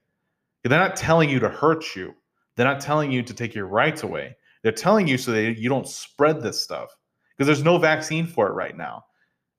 They're 0.62 0.78
not 0.78 0.96
telling 0.96 1.28
you 1.28 1.38
to 1.40 1.48
hurt 1.48 1.96
you. 1.96 2.14
They're 2.56 2.66
not 2.66 2.80
telling 2.80 3.10
you 3.10 3.22
to 3.22 3.34
take 3.34 3.54
your 3.54 3.66
rights 3.66 4.02
away. 4.02 4.36
They're 4.62 4.72
telling 4.72 5.08
you 5.08 5.18
so 5.18 5.32
that 5.32 5.58
you 5.58 5.68
don't 5.68 5.88
spread 5.88 6.40
this 6.40 6.60
stuff 6.60 6.94
because 7.36 7.46
there's 7.46 7.64
no 7.64 7.78
vaccine 7.78 8.26
for 8.26 8.48
it 8.48 8.52
right 8.52 8.76
now. 8.76 9.04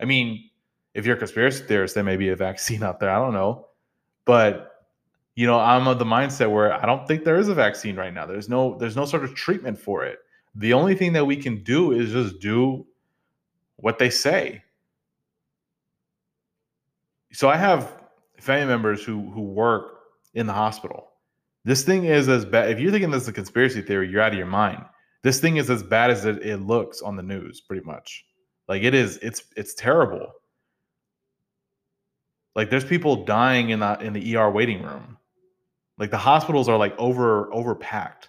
I 0.01 0.05
mean, 0.05 0.49
if 0.93 1.05
you're 1.05 1.15
a 1.15 1.19
conspiracy 1.19 1.65
theorist, 1.65 1.95
there 1.95 2.03
may 2.03 2.17
be 2.17 2.29
a 2.29 2.35
vaccine 2.35 2.83
out 2.83 2.99
there. 2.99 3.09
I 3.09 3.19
don't 3.19 3.33
know. 3.33 3.67
But 4.25 4.69
you 5.35 5.47
know, 5.47 5.59
I'm 5.59 5.87
of 5.87 5.97
the 5.97 6.05
mindset 6.05 6.51
where 6.51 6.71
I 6.71 6.85
don't 6.85 7.07
think 7.07 7.23
there 7.23 7.37
is 7.37 7.47
a 7.49 7.55
vaccine 7.55 7.95
right 7.95 8.13
now. 8.13 8.25
There's 8.25 8.49
no 8.49 8.77
there's 8.77 8.95
no 8.95 9.05
sort 9.05 9.23
of 9.23 9.33
treatment 9.33 9.79
for 9.79 10.05
it. 10.05 10.19
The 10.55 10.73
only 10.73 10.95
thing 10.95 11.13
that 11.13 11.25
we 11.25 11.35
can 11.35 11.63
do 11.63 11.91
is 11.91 12.11
just 12.11 12.39
do 12.39 12.85
what 13.77 13.97
they 13.97 14.09
say. 14.09 14.63
So 17.31 17.49
I 17.49 17.57
have 17.57 18.03
family 18.39 18.67
members 18.67 19.03
who 19.03 19.31
who 19.31 19.41
work 19.41 19.99
in 20.33 20.45
the 20.45 20.53
hospital. 20.53 21.09
This 21.65 21.83
thing 21.83 22.05
is 22.05 22.27
as 22.27 22.45
bad. 22.45 22.69
If 22.69 22.79
you're 22.79 22.91
thinking 22.91 23.09
this 23.09 23.23
is 23.23 23.29
a 23.29 23.33
conspiracy 23.33 23.81
theory, 23.81 24.09
you're 24.09 24.21
out 24.21 24.33
of 24.33 24.37
your 24.37 24.47
mind. 24.47 24.83
This 25.23 25.39
thing 25.39 25.57
is 25.57 25.69
as 25.69 25.81
bad 25.81 26.11
as 26.11 26.25
it, 26.25 26.45
it 26.45 26.57
looks 26.57 27.01
on 27.01 27.15
the 27.15 27.23
news, 27.23 27.61
pretty 27.61 27.85
much. 27.85 28.25
Like 28.67 28.83
it 28.83 28.93
is, 28.93 29.17
it's 29.17 29.43
it's 29.55 29.73
terrible. 29.73 30.31
Like 32.55 32.69
there's 32.69 32.85
people 32.85 33.23
dying 33.25 33.71
in 33.71 33.79
the 33.79 33.97
in 33.99 34.13
the 34.13 34.35
ER 34.35 34.51
waiting 34.51 34.83
room. 34.83 35.17
Like 35.97 36.11
the 36.11 36.17
hospitals 36.17 36.69
are 36.69 36.77
like 36.77 36.97
over 36.99 37.49
overpacked 37.51 38.27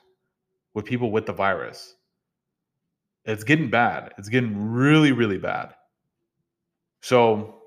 with 0.75 0.85
people 0.85 1.11
with 1.11 1.27
the 1.27 1.33
virus. 1.33 1.97
It's 3.25 3.45
getting 3.45 3.71
bad. 3.71 4.13
It's 4.19 4.29
getting 4.29 4.71
really, 4.73 5.13
really 5.13 5.39
bad. 5.39 5.75
So 7.01 7.63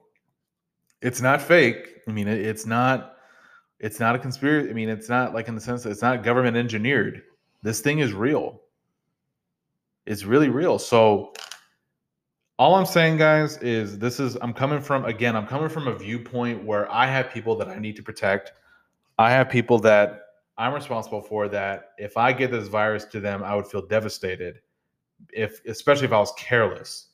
it's 1.02 1.22
not 1.22 1.42
fake. 1.42 2.02
I 2.08 2.12
mean, 2.12 2.28
it's 2.28 2.66
not 2.66 3.16
it's 3.80 4.00
not 4.00 4.16
a 4.16 4.20
conspiracy. 4.20 4.70
I 4.70 4.74
mean, 4.74 4.90
it's 4.90 5.10
not 5.10 5.34
like 5.34 5.48
in 5.48 5.56
the 5.56 5.62
sense 5.62 5.84
that 5.84 5.92
it's 5.92 6.02
not 6.02 6.24
government 6.24 6.58
engineered. 6.58 7.24
This 7.62 7.80
thing 7.82 8.00
is 8.00 8.14
real. 8.14 8.62
It's 10.06 10.24
really 10.24 10.50
real. 10.50 10.80
So 10.80 11.34
all 12.58 12.74
I'm 12.76 12.86
saying, 12.86 13.18
guys, 13.18 13.58
is 13.58 14.00
this 14.00 14.20
is 14.20 14.36
I'm 14.42 14.54
coming 14.54 14.82
from 14.82 15.06
again, 15.06 15.36
I'm 15.36 15.46
coming 15.46 15.70
from 15.70 15.88
a 15.88 15.96
viewpoint 15.96 16.64
where 16.64 16.92
I 16.92 17.06
have 17.06 17.30
people 17.30 17.56
that 17.58 17.68
I 17.68 17.78
need 17.78 17.96
to 17.98 18.04
protect. 18.04 18.54
I 19.20 19.32
have 19.32 19.50
people 19.50 19.80
that 19.80 20.22
I'm 20.58 20.74
responsible 20.74 21.22
for 21.22 21.48
that 21.50 21.92
if 21.98 22.18
I 22.18 22.34
get 22.34 22.50
this 22.52 22.68
virus 22.68 23.06
to 23.06 23.20
them, 23.20 23.44
I 23.44 23.56
would 23.56 23.68
feel 23.68 23.86
devastated. 23.86 24.62
If 25.34 25.66
especially 25.66 26.06
if 26.06 26.14
I 26.14 26.20
was 26.20 26.34
careless. 26.38 27.08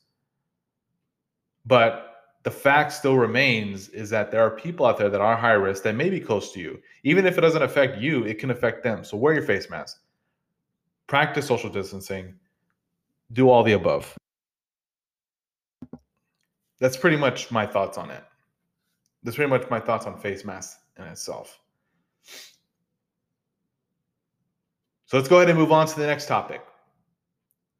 But 1.66 2.10
the 2.42 2.50
fact 2.50 2.92
still 2.92 3.16
remains 3.16 3.88
is 3.88 4.10
that 4.10 4.30
there 4.30 4.42
are 4.42 4.50
people 4.50 4.84
out 4.84 4.98
there 4.98 5.08
that 5.08 5.20
are 5.20 5.34
high 5.34 5.52
risk 5.52 5.82
that 5.84 5.94
may 5.94 6.10
be 6.10 6.20
close 6.20 6.52
to 6.52 6.60
you. 6.60 6.78
Even 7.02 7.26
if 7.26 7.38
it 7.38 7.40
doesn't 7.40 7.62
affect 7.62 7.98
you, 7.98 8.24
it 8.24 8.38
can 8.38 8.50
affect 8.50 8.82
them. 8.82 9.02
So 9.02 9.16
wear 9.16 9.32
your 9.32 9.42
face 9.42 9.70
mask. 9.70 10.00
Practice 11.06 11.46
social 11.46 11.70
distancing. 11.70 12.34
Do 13.32 13.48
all 13.48 13.62
the 13.62 13.72
above 13.72 14.14
that's 16.84 16.98
pretty 16.98 17.16
much 17.16 17.50
my 17.50 17.66
thoughts 17.66 17.96
on 17.96 18.10
it. 18.10 18.22
That's 19.22 19.36
pretty 19.36 19.48
much 19.48 19.70
my 19.70 19.80
thoughts 19.80 20.06
on 20.06 20.18
face 20.18 20.44
mask 20.44 20.80
in 20.98 21.04
itself. 21.04 21.60
So 25.06 25.16
let's 25.16 25.28
go 25.28 25.36
ahead 25.36 25.48
and 25.48 25.58
move 25.58 25.72
on 25.72 25.86
to 25.86 25.98
the 25.98 26.06
next 26.06 26.26
topic. 26.26 26.62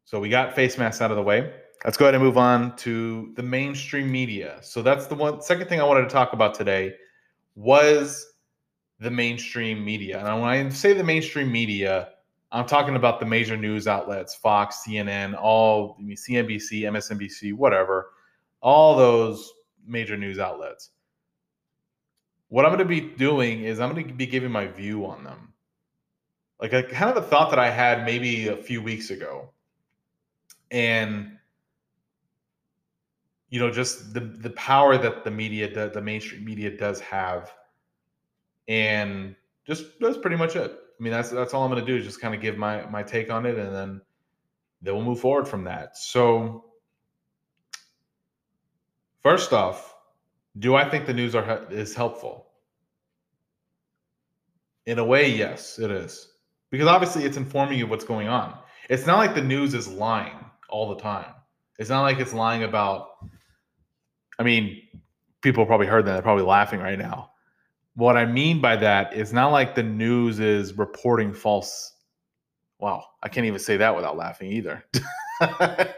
So 0.04 0.20
we 0.20 0.28
got 0.28 0.54
face 0.54 0.78
masks 0.78 1.00
out 1.00 1.10
of 1.10 1.16
the 1.16 1.22
way. 1.22 1.52
Let's 1.84 1.96
go 1.96 2.06
ahead 2.06 2.14
and 2.14 2.22
move 2.22 2.38
on 2.38 2.76
to 2.76 3.32
the 3.36 3.42
mainstream 3.42 4.10
media. 4.10 4.58
So 4.62 4.82
that's 4.82 5.06
the 5.06 5.14
one 5.14 5.42
second 5.42 5.68
thing 5.68 5.80
I 5.80 5.84
wanted 5.84 6.02
to 6.02 6.08
talk 6.08 6.32
about 6.32 6.54
today 6.54 6.94
was 7.54 8.26
the 9.00 9.10
mainstream 9.10 9.84
media. 9.84 10.18
And 10.18 10.40
when 10.40 10.48
I 10.48 10.68
say 10.70 10.92
the 10.94 11.04
mainstream 11.04 11.52
media, 11.52 12.10
I'm 12.52 12.66
talking 12.66 12.96
about 12.96 13.20
the 13.20 13.26
major 13.26 13.56
news 13.56 13.86
outlets, 13.86 14.34
Fox, 14.34 14.84
CNN, 14.86 15.34
all 15.40 15.96
I 15.98 16.02
mean, 16.02 16.16
CNBC, 16.16 16.82
MSNBC, 16.82 17.54
whatever 17.54 18.10
all 18.64 18.96
those 18.96 19.52
major 19.86 20.16
news 20.16 20.38
outlets. 20.38 20.90
what 22.48 22.64
I'm 22.64 22.70
going 22.70 22.78
to 22.78 22.84
be 22.86 23.00
doing 23.00 23.64
is 23.64 23.78
I'm 23.78 23.92
going 23.92 24.08
to 24.08 24.14
be 24.14 24.26
giving 24.26 24.50
my 24.50 24.66
view 24.66 25.04
on 25.04 25.22
them. 25.22 25.52
Like 26.60 26.72
a 26.72 26.82
kind 26.82 27.10
of 27.10 27.22
a 27.22 27.26
thought 27.26 27.50
that 27.50 27.58
I 27.58 27.68
had 27.68 28.06
maybe 28.06 28.48
a 28.48 28.56
few 28.56 28.80
weeks 28.80 29.10
ago. 29.10 29.50
And 30.74 31.38
you 33.48 33.60
know, 33.60 33.70
just 33.70 34.12
the 34.12 34.18
the 34.18 34.50
power 34.50 34.98
that 34.98 35.22
the 35.22 35.30
media 35.30 35.72
the, 35.72 35.88
the 35.88 36.02
mainstream 36.02 36.44
media 36.44 36.76
does 36.76 36.98
have. 36.98 37.52
And 38.66 39.36
just 39.64 40.00
that's 40.00 40.18
pretty 40.18 40.34
much 40.34 40.56
it. 40.56 40.72
I 40.72 41.02
mean, 41.02 41.12
that's 41.12 41.30
that's 41.30 41.54
all 41.54 41.62
I'm 41.62 41.70
going 41.70 41.84
to 41.84 41.86
do 41.86 41.96
is 41.96 42.04
just 42.04 42.20
kind 42.20 42.34
of 42.34 42.40
give 42.40 42.58
my 42.58 42.84
my 42.86 43.04
take 43.04 43.30
on 43.30 43.46
it 43.46 43.56
and 43.56 43.72
then 43.72 44.00
then 44.82 44.94
we'll 44.96 45.04
move 45.04 45.20
forward 45.20 45.46
from 45.46 45.62
that. 45.64 45.96
So 45.96 46.64
first 49.22 49.52
off, 49.52 49.94
do 50.58 50.74
I 50.74 50.88
think 50.90 51.06
the 51.06 51.14
news 51.14 51.36
are 51.36 51.64
is 51.70 51.94
helpful? 51.94 52.48
In 54.86 54.98
a 54.98 55.04
way, 55.04 55.30
yes, 55.30 55.78
it 55.78 55.92
is. 55.92 56.32
Because 56.72 56.88
obviously 56.88 57.22
it's 57.22 57.36
informing 57.36 57.78
you 57.78 57.86
what's 57.86 58.04
going 58.04 58.26
on. 58.26 58.58
It's 58.90 59.06
not 59.06 59.18
like 59.18 59.36
the 59.36 59.42
news 59.42 59.74
is 59.74 59.86
lying 59.86 60.43
all 60.74 60.88
the 60.88 61.00
time. 61.00 61.32
It's 61.78 61.88
not 61.88 62.02
like 62.02 62.18
it's 62.18 62.34
lying 62.34 62.64
about 62.64 63.10
I 64.40 64.42
mean, 64.42 64.82
people 65.40 65.64
probably 65.64 65.86
heard 65.86 66.04
that. 66.06 66.14
They're 66.14 66.22
probably 66.22 66.42
laughing 66.42 66.80
right 66.80 66.98
now. 66.98 67.30
What 67.94 68.16
I 68.16 68.26
mean 68.26 68.60
by 68.60 68.74
that 68.76 69.14
is 69.14 69.32
not 69.32 69.52
like 69.52 69.76
the 69.76 69.84
news 69.84 70.40
is 70.40 70.76
reporting 70.76 71.32
false. 71.32 71.92
Wow, 72.80 73.04
I 73.22 73.28
can't 73.28 73.46
even 73.46 73.60
say 73.60 73.76
that 73.76 73.94
without 73.94 74.16
laughing 74.16 74.50
either. 74.50 74.84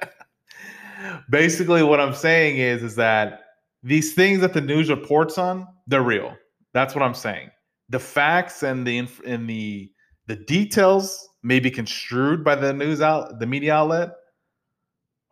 Basically, 1.31 1.83
what 1.83 1.99
I'm 1.99 2.13
saying 2.13 2.59
is, 2.59 2.83
is 2.83 2.97
that 2.97 3.45
these 3.83 4.13
things 4.13 4.41
that 4.41 4.53
the 4.53 4.61
news 4.61 4.91
reports 4.91 5.39
on, 5.39 5.67
they're 5.87 6.03
real. 6.03 6.37
That's 6.75 6.95
what 6.95 7.03
I'm 7.03 7.15
saying. 7.15 7.49
The 7.89 7.99
facts 7.99 8.63
and 8.63 8.87
the 8.87 9.09
and 9.25 9.49
the 9.49 9.91
the 10.27 10.37
details 10.37 11.27
may 11.43 11.61
be 11.61 11.71
construed 11.71 12.45
by 12.45 12.57
the 12.57 12.75
news 12.75 13.01
out 13.01 13.39
the 13.39 13.47
media 13.47 13.75
outlet 13.75 14.11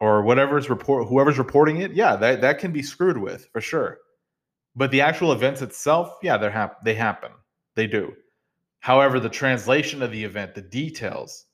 or 0.04 0.20
whatever's 0.20 0.68
report 0.68 1.08
whoever's 1.08 1.38
reporting 1.38 1.78
it. 1.78 1.92
Yeah, 1.92 2.14
that 2.16 2.42
that 2.42 2.58
can 2.58 2.72
be 2.72 2.82
screwed 2.82 3.16
with 3.16 3.48
for 3.52 3.62
sure. 3.62 3.98
But 4.76 4.90
the 4.90 5.00
actual 5.00 5.32
events 5.32 5.62
itself, 5.62 6.18
yeah, 6.22 6.36
they're 6.36 6.50
hap- 6.50 6.84
they 6.84 6.94
happen. 6.94 7.32
They 7.74 7.86
do. 7.86 8.12
However, 8.80 9.18
the 9.18 9.30
translation 9.30 10.02
of 10.02 10.12
the 10.12 10.22
event, 10.22 10.54
the 10.54 10.60
details, 10.60 11.46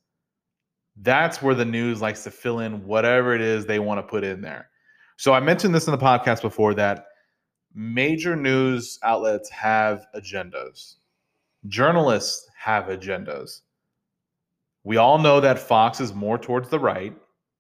that's 0.97 1.41
where 1.41 1.55
the 1.55 1.65
news 1.65 2.01
likes 2.01 2.25
to 2.25 2.31
fill 2.33 2.59
in 2.59 2.85
whatever 2.85 3.35
it 3.37 3.41
is 3.41 3.65
they 3.67 3.79
want 3.79 3.99
to 3.99 4.11
put 4.11 4.25
in 4.25 4.41
there. 4.41 4.69
So 5.17 5.33
I 5.33 5.39
mentioned 5.39 5.73
this 5.73 5.87
in 5.87 5.93
the 5.93 5.99
podcast 5.99 6.43
before 6.43 6.75
that 6.75 7.07
major 7.73 8.35
news 8.35 8.99
outlets 9.05 9.49
have 9.51 10.07
agendas. 10.17 10.97
Journalists 11.69 12.49
have 12.59 12.87
agendas. 12.87 13.61
We 14.83 14.97
all 14.97 15.19
know 15.19 15.41
that 15.41 15.59
Fox 15.61 16.01
is 16.01 16.13
more 16.13 16.39
towards 16.39 16.69
the 16.69 16.81
right, 16.81 17.15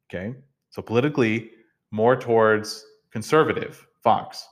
okay? 0.09 0.35
So 0.71 0.83
politically 0.83 1.51
more 1.91 2.17
towards 2.17 2.85
conservative, 3.11 3.87
Fox. 4.03 4.49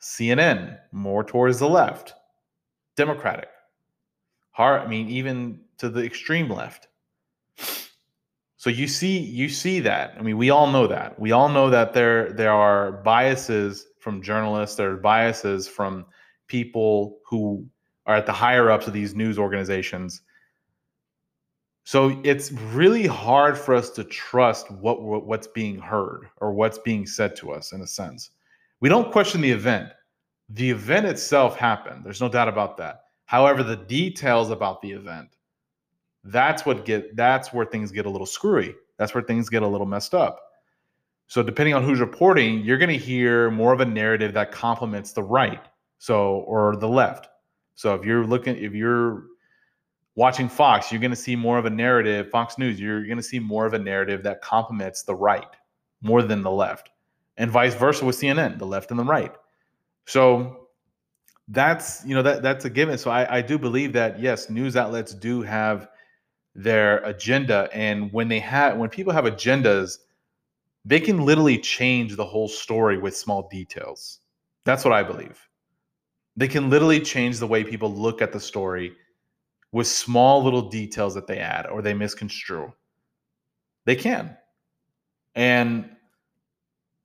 CNN 0.00 0.78
more 0.90 1.22
towards 1.22 1.58
the 1.58 1.68
left, 1.68 2.14
Democratic. 2.96 3.48
Hard, 4.50 4.82
I 4.82 4.86
mean, 4.86 5.08
even 5.08 5.60
to 5.78 5.88
the 5.88 6.04
extreme 6.04 6.50
left. 6.50 6.88
So 8.56 8.70
you 8.70 8.86
see, 8.86 9.18
you 9.18 9.48
see 9.48 9.80
that. 9.80 10.14
I 10.18 10.22
mean, 10.22 10.36
we 10.36 10.50
all 10.50 10.70
know 10.70 10.86
that. 10.86 11.18
We 11.18 11.32
all 11.32 11.48
know 11.48 11.70
that 11.70 11.94
there 11.94 12.32
there 12.32 12.52
are 12.52 12.92
biases 12.92 13.86
from 13.98 14.22
journalists. 14.22 14.76
There 14.76 14.92
are 14.92 14.96
biases 14.96 15.66
from 15.66 16.06
people 16.46 17.18
who 17.26 17.66
are 18.06 18.16
at 18.16 18.26
the 18.26 18.32
higher 18.32 18.70
ups 18.70 18.86
of 18.86 18.92
these 18.92 19.14
news 19.14 19.38
organizations. 19.38 20.22
So 21.84 22.20
it's 22.24 22.52
really 22.52 23.06
hard 23.06 23.58
for 23.58 23.74
us 23.74 23.90
to 23.90 24.04
trust 24.04 24.70
what 24.70 25.02
what's 25.02 25.48
being 25.48 25.78
heard 25.78 26.28
or 26.38 26.52
what's 26.52 26.78
being 26.78 27.06
said 27.06 27.34
to 27.36 27.52
us 27.52 27.72
in 27.72 27.80
a 27.80 27.86
sense. 27.86 28.30
We 28.80 28.88
don't 28.88 29.12
question 29.12 29.40
the 29.40 29.50
event. 29.50 29.90
The 30.48 30.70
event 30.70 31.06
itself 31.06 31.56
happened. 31.56 32.04
There's 32.04 32.20
no 32.20 32.28
doubt 32.28 32.48
about 32.48 32.76
that. 32.76 33.04
However, 33.26 33.62
the 33.62 33.76
details 33.76 34.50
about 34.50 34.82
the 34.82 34.92
event 34.92 35.36
that's 36.24 36.64
what 36.64 36.84
get 36.84 37.16
that's 37.16 37.52
where 37.52 37.66
things 37.66 37.90
get 37.90 38.06
a 38.06 38.10
little 38.10 38.26
screwy. 38.26 38.74
That's 38.98 39.14
where 39.14 39.24
things 39.24 39.48
get 39.48 39.62
a 39.62 39.66
little 39.66 39.86
messed 39.86 40.14
up. 40.14 40.40
So 41.26 41.42
depending 41.42 41.74
on 41.74 41.82
who's 41.82 42.00
reporting, 42.00 42.60
you're 42.60 42.78
going 42.78 42.90
to 42.90 42.98
hear 42.98 43.50
more 43.50 43.72
of 43.72 43.80
a 43.80 43.84
narrative 43.84 44.34
that 44.34 44.52
complements 44.52 45.12
the 45.12 45.22
right, 45.22 45.64
so 45.98 46.44
or 46.46 46.76
the 46.76 46.88
left. 46.88 47.28
So 47.74 47.94
if 47.94 48.04
you're 48.04 48.24
looking, 48.24 48.56
if 48.56 48.72
you're 48.74 49.24
watching 50.14 50.48
Fox, 50.48 50.90
you're 50.90 51.00
going 51.00 51.10
to 51.10 51.16
see 51.16 51.36
more 51.36 51.58
of 51.58 51.64
a 51.64 51.70
narrative. 51.70 52.30
Fox 52.30 52.58
News, 52.58 52.80
you're 52.80 53.04
going 53.04 53.16
to 53.16 53.22
see 53.22 53.38
more 53.38 53.66
of 53.66 53.74
a 53.74 53.78
narrative 53.78 54.22
that 54.22 54.42
complements 54.42 55.02
the 55.02 55.14
right 55.14 55.56
more 56.02 56.22
than 56.22 56.42
the 56.42 56.50
left, 56.50 56.90
and 57.36 57.50
vice 57.50 57.74
versa 57.74 58.04
with 58.04 58.16
CNN, 58.16 58.58
the 58.58 58.66
left 58.66 58.90
and 58.90 58.98
the 58.98 59.04
right. 59.04 59.32
So 60.06 60.68
that's 61.48 62.04
you 62.04 62.14
know 62.14 62.22
that 62.22 62.42
that's 62.42 62.64
a 62.64 62.70
given. 62.70 62.98
So 62.98 63.10
I, 63.10 63.38
I 63.38 63.42
do 63.42 63.58
believe 63.58 63.92
that 63.92 64.20
yes, 64.20 64.50
news 64.50 64.76
outlets 64.76 65.14
do 65.14 65.42
have 65.42 65.88
their 66.54 66.98
agenda 66.98 67.68
and 67.72 68.12
when 68.12 68.28
they 68.28 68.38
have 68.38 68.76
when 68.76 68.90
people 68.90 69.12
have 69.12 69.24
agendas 69.24 69.98
they 70.84 71.00
can 71.00 71.24
literally 71.24 71.56
change 71.56 72.16
the 72.16 72.24
whole 72.24 72.48
story 72.48 72.98
with 72.98 73.16
small 73.16 73.48
details 73.50 74.20
that's 74.64 74.84
what 74.84 74.92
i 74.92 75.02
believe 75.02 75.48
they 76.36 76.48
can 76.48 76.68
literally 76.68 77.00
change 77.00 77.38
the 77.38 77.46
way 77.46 77.64
people 77.64 77.90
look 77.90 78.20
at 78.20 78.32
the 78.32 78.40
story 78.40 78.92
with 79.72 79.86
small 79.86 80.42
little 80.42 80.68
details 80.68 81.14
that 81.14 81.26
they 81.26 81.38
add 81.38 81.66
or 81.66 81.82
they 81.82 81.94
misconstrue. 81.94 82.72
They 83.84 83.96
can. 83.96 84.36
And 85.34 85.90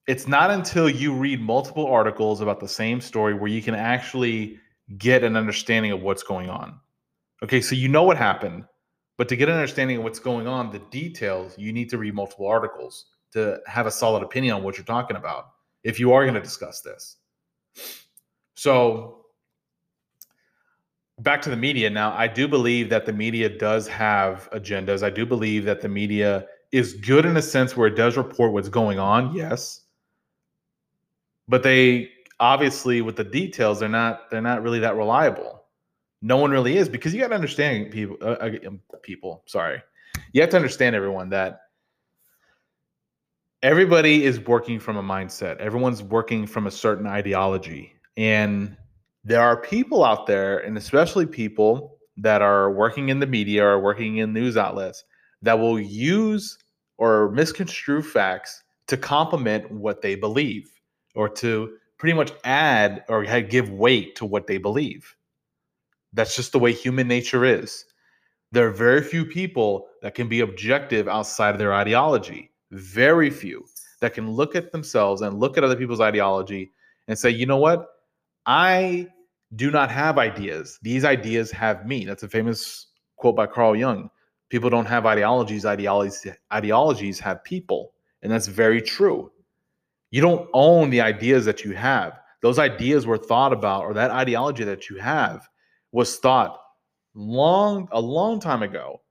it's 0.06 0.28
not 0.28 0.52
until 0.52 0.90
you 0.90 1.14
read 1.14 1.42
multiple 1.42 1.88
articles 1.88 2.42
about 2.42 2.60
the 2.60 2.68
same 2.68 3.02
story 3.02 3.34
where 3.34 3.50
you 3.50 3.62
can 3.62 3.76
actually 3.76 4.60
get 4.98 5.24
an 5.24 5.36
understanding 5.36 5.92
of 5.92 6.02
what's 6.02 6.24
going 6.24 6.50
on. 6.50 6.80
Okay 7.44 7.62
so 7.62 7.76
you 7.76 7.88
know 7.88 8.04
what 8.04 8.18
happened 8.18 8.66
but 9.18 9.28
to 9.30 9.36
get 9.36 9.50
an 9.50 9.56
understanding 9.56 9.98
of 9.98 10.04
what's 10.04 10.20
going 10.20 10.48
on, 10.48 10.72
the 10.72 10.80
details, 10.80 11.58
you 11.58 11.74
need 11.74 11.90
to 11.90 11.98
read 11.98 12.14
multiple 12.14 12.48
articles 12.48 13.08
to 13.34 13.60
have 13.66 13.88
a 13.88 13.92
solid 13.92 14.24
opinion 14.24 14.56
on 14.56 14.64
what 14.64 14.78
you're 14.78 14.86
talking 14.86 15.18
about 15.18 15.50
if 15.84 16.00
you 16.00 16.14
are 16.14 16.24
going 16.24 16.36
to 16.36 16.42
discuss 16.42 16.82
this. 16.82 17.18
So, 18.56 19.26
back 21.20 21.42
to 21.44 21.50
the 21.50 21.58
media. 21.58 21.90
Now, 21.90 22.14
I 22.14 22.28
do 22.28 22.48
believe 22.48 22.90
that 22.90 23.06
the 23.06 23.14
media 23.14 23.50
does 23.50 23.88
have 23.88 24.50
agendas. 24.52 25.04
I 25.04 25.10
do 25.10 25.26
believe 25.26 25.66
that 25.66 25.82
the 25.82 25.90
media 25.90 26.46
is 26.72 26.94
good 26.94 27.26
in 27.26 27.38
a 27.38 27.42
sense 27.42 27.76
where 27.76 27.88
it 27.88 27.96
does 27.96 28.18
report 28.18 28.54
what's 28.54 28.70
going 28.70 29.00
on, 29.00 29.34
yes. 29.34 29.82
But 31.48 31.64
they 31.64 32.12
obviously 32.40 33.02
with 33.02 33.16
the 33.16 33.24
details 33.24 33.80
they're 33.80 33.90
not 33.90 34.30
they're 34.30 34.42
not 34.42 34.62
really 34.62 34.80
that 34.80 34.96
reliable. 34.96 35.64
No 36.22 36.38
one 36.38 36.52
really 36.52 36.78
is 36.78 36.90
because 36.90 37.14
you 37.14 37.22
got 37.22 37.30
to 37.30 37.36
understand 37.36 37.92
people 37.92 38.18
uh, 38.22 38.38
uh 38.42 38.52
um, 38.68 38.82
people 39.02 39.44
sorry. 39.48 39.82
You 40.34 40.42
have 40.42 40.50
to 40.52 40.58
understand 40.58 40.96
everyone 40.96 41.30
that 41.30 41.62
everybody 43.64 44.26
is 44.26 44.40
working 44.42 44.80
from 44.80 44.98
a 44.98 45.04
mindset. 45.04 45.58
Everyone's 45.58 46.04
working 46.04 46.46
from 46.46 46.68
a 46.68 46.72
certain 46.72 47.08
ideology. 47.08 47.94
And 48.18 48.76
there 49.24 49.42
are 49.42 49.62
people 49.62 50.04
out 50.04 50.28
there 50.28 50.60
and 50.60 50.78
especially 50.78 51.26
people 51.26 51.98
that 52.18 52.42
are 52.42 52.72
working 52.72 53.10
in 53.10 53.20
the 53.20 53.28
media 53.28 53.64
or 53.64 53.80
working 53.80 54.18
in 54.18 54.34
news 54.34 54.58
outlets 54.58 55.04
that 55.42 55.60
will 55.60 55.80
use 55.80 56.58
or 56.98 57.30
misconstrue 57.32 58.02
facts 58.02 58.64
to 58.88 58.98
complement 58.98 59.70
what 59.72 60.02
they 60.02 60.16
believe 60.16 60.72
or 61.14 61.30
to 61.30 61.78
pretty 61.98 62.16
much 62.16 62.32
add 62.44 63.04
or 63.10 63.24
give 63.42 63.70
weight 63.70 64.16
to 64.16 64.26
what 64.26 64.48
they 64.48 64.58
believe 64.58 65.16
that's 66.14 66.36
just 66.36 66.52
the 66.52 66.60
way 66.60 66.74
human 66.74 67.08
nature 67.08 67.46
is. 67.46 67.86
There 68.52 68.68
are 68.68 68.72
very 68.72 69.02
few 69.02 69.26
people 69.26 69.88
that 70.02 70.16
can 70.16 70.28
be 70.28 70.40
objective 70.40 71.08
outside 71.08 71.52
of 71.52 71.60
their 71.60 71.74
ideology. 71.74 72.52
Very 72.72 73.30
few 73.30 73.66
that 74.02 74.14
can 74.14 74.32
look 74.32 74.56
at 74.56 74.72
themselves 74.72 75.22
and 75.22 75.40
look 75.40 75.58
at 75.58 75.64
other 75.64 75.76
people's 75.76 76.02
ideology 76.02 76.72
and 77.08 77.18
say, 77.18 77.30
you 77.30 77.46
know 77.46 77.58
what? 77.58 77.88
I 78.48 79.08
do 79.56 79.70
not 79.70 79.92
have 79.92 80.18
ideas. 80.18 80.80
These 80.82 81.06
ideas 81.06 81.52
have 81.52 81.86
me. 81.86 82.06
That's 82.06 82.24
a 82.24 82.28
famous 82.28 82.88
quote 83.18 83.36
by 83.36 83.48
Carl 83.48 83.76
Jung. 83.76 84.10
People 84.50 84.70
don't 84.70 84.86
have 84.86 85.06
ideologies. 85.06 85.66
Ideologies, 85.66 86.26
ideologies 86.52 87.20
have 87.20 87.44
people. 87.44 87.94
And 88.24 88.32
that's 88.32 88.48
very 88.48 88.82
true. 88.82 89.32
You 90.10 90.22
don't 90.22 90.50
own 90.54 90.90
the 90.90 91.02
ideas 91.02 91.46
that 91.46 91.64
you 91.64 91.74
have. 91.74 92.20
Those 92.42 92.58
ideas 92.58 93.06
were 93.06 93.18
thought 93.18 93.52
about, 93.52 93.84
or 93.84 93.94
that 93.94 94.12
ideology 94.12 94.64
that 94.64 94.90
you 94.90 94.98
have 94.98 95.48
was 95.92 96.18
thought 96.18 96.60
long 97.18 97.88
a 97.92 98.00
long 98.00 98.40
time 98.40 98.62
ago 98.62 99.02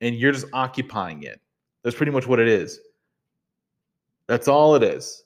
and 0.00 0.16
you're 0.16 0.32
just 0.32 0.46
occupying 0.54 1.22
it 1.24 1.38
that's 1.84 1.94
pretty 1.94 2.10
much 2.10 2.26
what 2.26 2.40
it 2.40 2.48
is 2.48 2.80
that's 4.26 4.48
all 4.48 4.74
it 4.74 4.82
is 4.82 5.24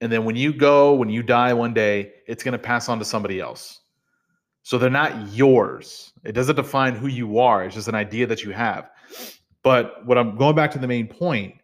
And 0.00 0.12
then 0.12 0.24
when 0.24 0.36
you 0.36 0.52
go, 0.52 0.94
when 0.94 1.08
you 1.08 1.22
die 1.22 1.52
one 1.52 1.74
day, 1.74 2.12
it's 2.26 2.44
going 2.44 2.52
to 2.52 2.58
pass 2.58 2.88
on 2.88 2.98
to 2.98 3.04
somebody 3.04 3.40
else. 3.40 3.80
So 4.62 4.78
they're 4.78 4.90
not 4.90 5.32
yours. 5.32 6.12
It 6.24 6.32
doesn't 6.32 6.56
define 6.56 6.94
who 6.94 7.08
you 7.08 7.38
are. 7.38 7.64
It's 7.64 7.74
just 7.74 7.88
an 7.88 7.94
idea 7.94 8.26
that 8.26 8.44
you 8.44 8.52
have. 8.52 8.90
But 9.62 10.04
what 10.06 10.18
I'm 10.18 10.36
going 10.36 10.54
back 10.54 10.70
to 10.72 10.78
the 10.78 10.86
main 10.86 11.08
point, 11.08 11.54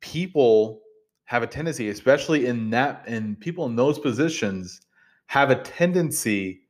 people 0.00 0.80
have 1.24 1.42
a 1.42 1.46
tendency, 1.46 1.88
especially 1.88 2.46
in 2.46 2.70
that, 2.70 3.04
and 3.06 3.38
people 3.40 3.66
in 3.66 3.76
those 3.76 3.98
positions 3.98 4.80
have 5.26 5.50
a 5.50 5.56
tendency 5.56 6.60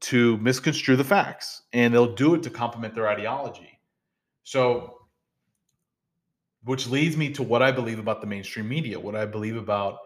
to 0.00 0.36
misconstrue 0.38 0.96
the 0.96 1.04
facts 1.04 1.62
and 1.72 1.94
they'll 1.94 2.14
do 2.14 2.34
it 2.34 2.42
to 2.42 2.50
complement 2.50 2.94
their 2.94 3.08
ideology. 3.08 3.78
So, 4.42 4.98
which 6.64 6.86
leads 6.88 7.16
me 7.16 7.30
to 7.30 7.42
what 7.42 7.62
I 7.62 7.72
believe 7.72 7.98
about 7.98 8.20
the 8.20 8.26
mainstream 8.26 8.68
media, 8.68 8.98
what 8.98 9.16
I 9.16 9.26
believe 9.26 9.56
about 9.56 9.98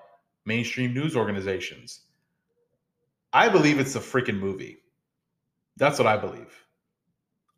mainstream 0.44 0.94
news 0.94 1.16
organizations. 1.16 2.02
I 3.32 3.48
believe 3.48 3.78
it's 3.78 3.96
a 3.96 4.00
freaking 4.00 4.38
movie. 4.38 4.78
That's 5.76 5.98
what 5.98 6.06
I 6.06 6.16
believe. 6.16 6.64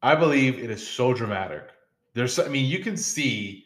I 0.02 0.14
believe 0.14 0.58
it 0.58 0.70
is 0.70 0.87
so 0.87 1.12
dramatic. 1.14 1.68
There's, 2.14 2.38
I 2.38 2.48
mean, 2.48 2.66
you 2.66 2.80
can 2.80 2.96
see 2.96 3.64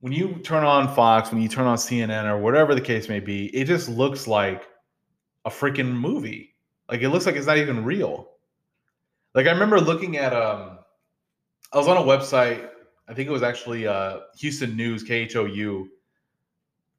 when 0.00 0.12
you 0.12 0.36
turn 0.38 0.64
on 0.64 0.94
Fox, 0.94 1.30
when 1.30 1.42
you 1.42 1.48
turn 1.48 1.66
on 1.66 1.76
CNN 1.76 2.24
or 2.24 2.38
whatever 2.38 2.74
the 2.74 2.80
case 2.80 3.08
may 3.08 3.20
be, 3.20 3.46
it 3.54 3.64
just 3.64 3.88
looks 3.88 4.26
like 4.26 4.64
a 5.44 5.50
freaking 5.50 5.92
movie. 5.92 6.54
Like 6.88 7.02
it 7.02 7.10
looks 7.10 7.26
like 7.26 7.36
it's 7.36 7.46
not 7.46 7.58
even 7.58 7.84
real. 7.84 8.30
Like 9.34 9.46
I 9.46 9.50
remember 9.50 9.80
looking 9.80 10.16
at 10.16 10.32
um 10.32 10.78
I 11.72 11.78
was 11.78 11.88
on 11.88 11.96
a 11.96 12.00
website, 12.00 12.68
I 13.08 13.14
think 13.14 13.28
it 13.28 13.32
was 13.32 13.42
actually 13.42 13.86
uh 13.86 14.20
Houston 14.38 14.76
News, 14.76 15.04
KHOU 15.04 15.88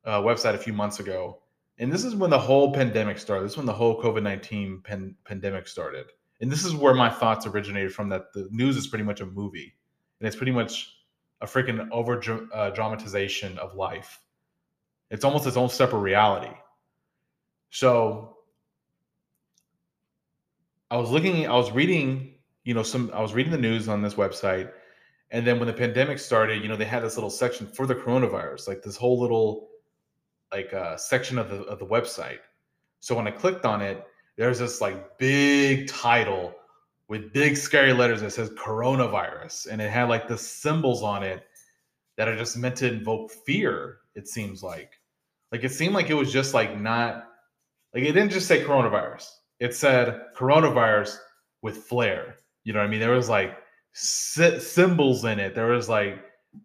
uh, 0.06 0.22
website 0.22 0.56
a 0.56 0.58
few 0.58 0.74
months 0.74 1.00
ago. 1.00 1.42
And 1.78 1.92
this 1.92 2.04
is 2.04 2.16
when 2.16 2.30
the 2.30 2.40
whole 2.40 2.74
pandemic 2.74 3.20
started. 3.20 3.46
This 3.46 3.54
is 3.54 3.58
when 3.58 3.66
the 3.66 3.74
whole 3.74 4.02
COVID 4.02 4.24
19 4.24 4.82
pan- 4.84 5.16
pandemic 5.26 5.68
started. 5.68 6.08
And 6.42 6.52
this 6.52 6.66
is 6.66 6.74
where 6.74 6.94
my 6.94 7.10
thoughts 7.10 7.46
originated 7.46 7.94
from 7.94 8.10
that 8.10 8.34
the 8.34 8.48
news 8.52 8.78
is 8.78 8.88
pretty 8.88 9.04
much 9.04 9.22
a 9.22 9.26
movie. 9.26 9.76
And 10.20 10.28
it's 10.28 10.36
pretty 10.36 10.52
much 10.52 10.94
a 11.42 11.46
freaking 11.46 11.88
over 11.92 12.22
uh, 12.54 12.70
dramatization 12.72 13.58
of 13.60 13.76
life. 13.76 14.20
It's 15.10 15.24
almost 15.24 15.48
its 15.48 15.58
own 15.58 15.70
separate 15.70 16.00
reality. 16.00 16.54
So 17.72 18.38
I 20.92 20.98
was 20.98 21.10
looking, 21.10 21.48
I 21.48 21.56
was 21.56 21.72
reading, 21.72 22.36
you 22.64 22.74
know, 22.74 22.84
some, 22.84 23.12
I 23.14 23.22
was 23.22 23.34
reading 23.34 23.52
the 23.52 23.58
news 23.58 23.88
on 23.88 24.02
this 24.02 24.16
website. 24.16 24.72
And 25.32 25.46
then 25.46 25.60
when 25.60 25.68
the 25.68 25.74
pandemic 25.74 26.20
started, 26.20 26.62
you 26.62 26.68
know, 26.68 26.76
they 26.76 26.86
had 26.86 27.04
this 27.04 27.16
little 27.16 27.30
section 27.30 27.68
for 27.68 27.86
the 27.86 27.96
coronavirus, 27.96 28.68
like 28.68 28.82
this 28.82 28.98
whole 28.98 29.20
little, 29.20 29.70
like, 30.52 30.74
uh, 30.74 30.98
section 30.98 31.38
of 31.38 31.50
the, 31.50 31.62
of 31.64 31.80
the 31.80 31.86
website. 31.86 32.40
So 33.00 33.16
when 33.16 33.28
I 33.28 33.32
clicked 33.32 33.66
on 33.66 33.82
it, 33.82 34.06
there's 34.38 34.60
this 34.60 34.82
like 34.82 35.18
big 35.18 35.88
title 35.88 36.56
with 37.08 37.34
big 37.34 37.58
scary 37.58 37.94
letters 37.94 38.22
that 38.22 38.32
says 38.32 38.50
coronavirus. 38.52 39.68
And 39.70 39.82
it 39.82 39.92
had 39.92 40.10
like 40.10 40.28
the 40.28 40.38
symbols 40.38 41.04
on 41.04 41.24
it 41.24 41.46
that 42.18 42.28
are 42.28 42.38
just 42.38 42.58
meant 42.58 42.76
to 42.78 42.92
invoke 42.92 43.32
fear, 43.32 44.00
it 44.16 44.28
seems 44.28 44.64
like. 44.64 44.94
Like 45.52 45.64
it 45.64 45.72
seemed 45.72 45.94
like 45.94 46.10
it 46.10 46.16
was 46.16 46.32
just 46.32 46.54
like 46.54 46.80
not, 46.80 47.26
like 47.94 48.04
it 48.04 48.14
didn't 48.14 48.32
just 48.32 48.48
say 48.48 48.64
coronavirus 48.64 49.30
it 49.60 49.76
said 49.76 50.22
coronavirus 50.36 51.18
with 51.62 51.78
flair. 51.78 52.38
You 52.64 52.74
know 52.74 52.80
what 52.80 52.88
I 52.88 52.90
mean? 52.90 53.00
There 53.00 53.12
was 53.12 53.30
like 53.30 53.58
symbols 53.94 55.26
in 55.26 55.40
it. 55.40 55.56
There 55.56 55.68
was 55.68 55.90
like 55.90 56.20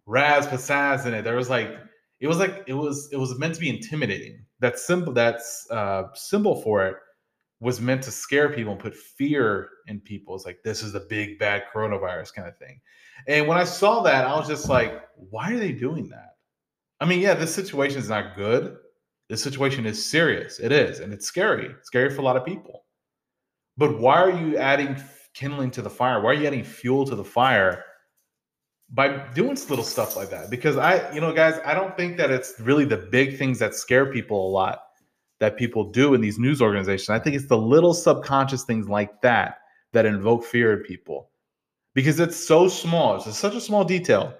Raz 0.05 0.47
Passaz 0.47 1.05
in 1.05 1.13
it. 1.13 1.23
There 1.23 1.35
was 1.35 1.49
like 1.49 1.75
it 2.19 2.27
was 2.27 2.37
like 2.37 2.63
it 2.67 2.73
was 2.73 3.09
it 3.11 3.17
was 3.17 3.37
meant 3.37 3.55
to 3.55 3.59
be 3.59 3.69
intimidating. 3.69 4.45
That 4.59 4.79
symbol 4.79 5.13
that's 5.13 5.67
uh, 5.69 6.03
symbol 6.13 6.61
for 6.61 6.85
it 6.85 6.95
was 7.59 7.81
meant 7.81 8.03
to 8.03 8.11
scare 8.11 8.49
people 8.49 8.73
and 8.73 8.81
put 8.81 8.95
fear 8.95 9.69
in 9.87 9.99
people. 9.99 10.35
It's 10.35 10.45
like 10.45 10.59
this 10.63 10.83
is 10.83 10.93
the 10.93 11.01
big 11.01 11.39
bad 11.39 11.63
coronavirus 11.73 12.33
kind 12.33 12.47
of 12.47 12.57
thing. 12.57 12.79
And 13.27 13.47
when 13.47 13.57
I 13.57 13.63
saw 13.63 14.01
that, 14.03 14.25
I 14.25 14.35
was 14.35 14.47
just 14.47 14.69
like, 14.69 15.01
why 15.15 15.53
are 15.53 15.59
they 15.59 15.71
doing 15.71 16.09
that? 16.09 16.35
I 16.99 17.05
mean, 17.05 17.21
yeah, 17.21 17.33
this 17.33 17.53
situation 17.53 17.99
is 17.99 18.09
not 18.09 18.35
good. 18.35 18.77
This 19.29 19.41
situation 19.41 19.85
is 19.85 20.03
serious. 20.03 20.59
It 20.59 20.71
is, 20.71 20.99
and 20.99 21.11
it's 21.11 21.25
scary. 21.25 21.65
It's 21.65 21.87
scary 21.87 22.09
for 22.09 22.21
a 22.21 22.23
lot 22.23 22.37
of 22.37 22.45
people. 22.45 22.85
But 23.77 23.99
why 23.99 24.21
are 24.21 24.31
you 24.31 24.57
adding 24.57 24.95
kindling 25.35 25.69
to 25.71 25.81
the 25.81 25.89
fire? 25.89 26.21
Why 26.21 26.31
are 26.31 26.33
you 26.33 26.47
adding 26.47 26.63
fuel 26.63 27.05
to 27.05 27.15
the 27.15 27.23
fire 27.23 27.83
by 28.89 29.27
doing 29.33 29.57
little 29.69 29.83
stuff 29.83 30.15
like 30.15 30.31
that? 30.31 30.49
Because 30.49 30.77
I, 30.77 31.13
you 31.13 31.21
know, 31.21 31.33
guys, 31.33 31.59
I 31.63 31.75
don't 31.75 31.95
think 31.95 32.17
that 32.17 32.31
it's 32.31 32.59
really 32.59 32.85
the 32.85 32.97
big 32.97 33.37
things 33.37 33.59
that 33.59 33.75
scare 33.75 34.11
people 34.11 34.47
a 34.47 34.51
lot 34.51 34.79
that 35.39 35.57
people 35.57 35.91
do 35.91 36.13
in 36.13 36.21
these 36.21 36.39
news 36.39 36.61
organizations. 36.61 37.09
I 37.09 37.19
think 37.19 37.35
it's 37.35 37.47
the 37.47 37.57
little 37.57 37.93
subconscious 37.93 38.63
things 38.63 38.87
like 38.87 39.21
that 39.21 39.59
that 39.91 40.05
invoke 40.05 40.45
fear 40.45 40.73
in 40.73 40.79
people 40.79 41.29
because 41.93 42.19
it's 42.19 42.37
so 42.37 42.67
small. 42.67 43.15
It's 43.15 43.37
such 43.37 43.55
a 43.55 43.61
small 43.61 43.83
detail 43.83 44.33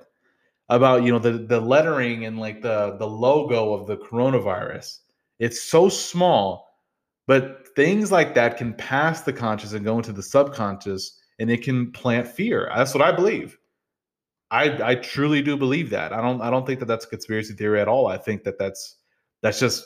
about 0.69 1.03
you 1.03 1.11
know 1.11 1.19
the 1.19 1.31
the 1.31 1.59
lettering 1.59 2.25
and 2.25 2.39
like 2.39 2.61
the 2.61 2.95
the 2.97 3.07
logo 3.07 3.73
of 3.73 3.87
the 3.87 3.97
coronavirus. 3.97 4.99
It's 5.39 5.61
so 5.61 5.89
small 5.89 6.74
but 7.27 7.67
things 7.75 8.11
like 8.11 8.33
that 8.35 8.57
can 8.57 8.73
pass 8.73 9.21
the 9.21 9.33
conscious 9.33 9.73
and 9.73 9.85
go 9.85 9.97
into 9.97 10.11
the 10.11 10.23
subconscious 10.23 11.19
and 11.39 11.49
it 11.49 11.63
can 11.63 11.91
plant 11.91 12.27
fear. 12.27 12.71
That's 12.75 12.93
what 12.93 13.03
I 13.03 13.11
believe. 13.11 13.57
I 14.51 14.91
I 14.91 14.95
truly 14.95 15.41
do 15.41 15.57
believe 15.57 15.89
that. 15.89 16.13
I 16.13 16.21
don't 16.21 16.41
I 16.41 16.49
don't 16.49 16.65
think 16.65 16.79
that 16.79 16.85
that's 16.85 17.05
a 17.05 17.09
conspiracy 17.09 17.53
theory 17.53 17.81
at 17.81 17.87
all. 17.87 18.07
I 18.07 18.17
think 18.17 18.43
that 18.43 18.59
that's 18.59 18.97
that's 19.41 19.59
just 19.59 19.85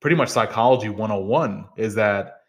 pretty 0.00 0.16
much 0.16 0.28
psychology 0.28 0.88
101 0.88 1.66
is 1.76 1.94
that 1.94 2.40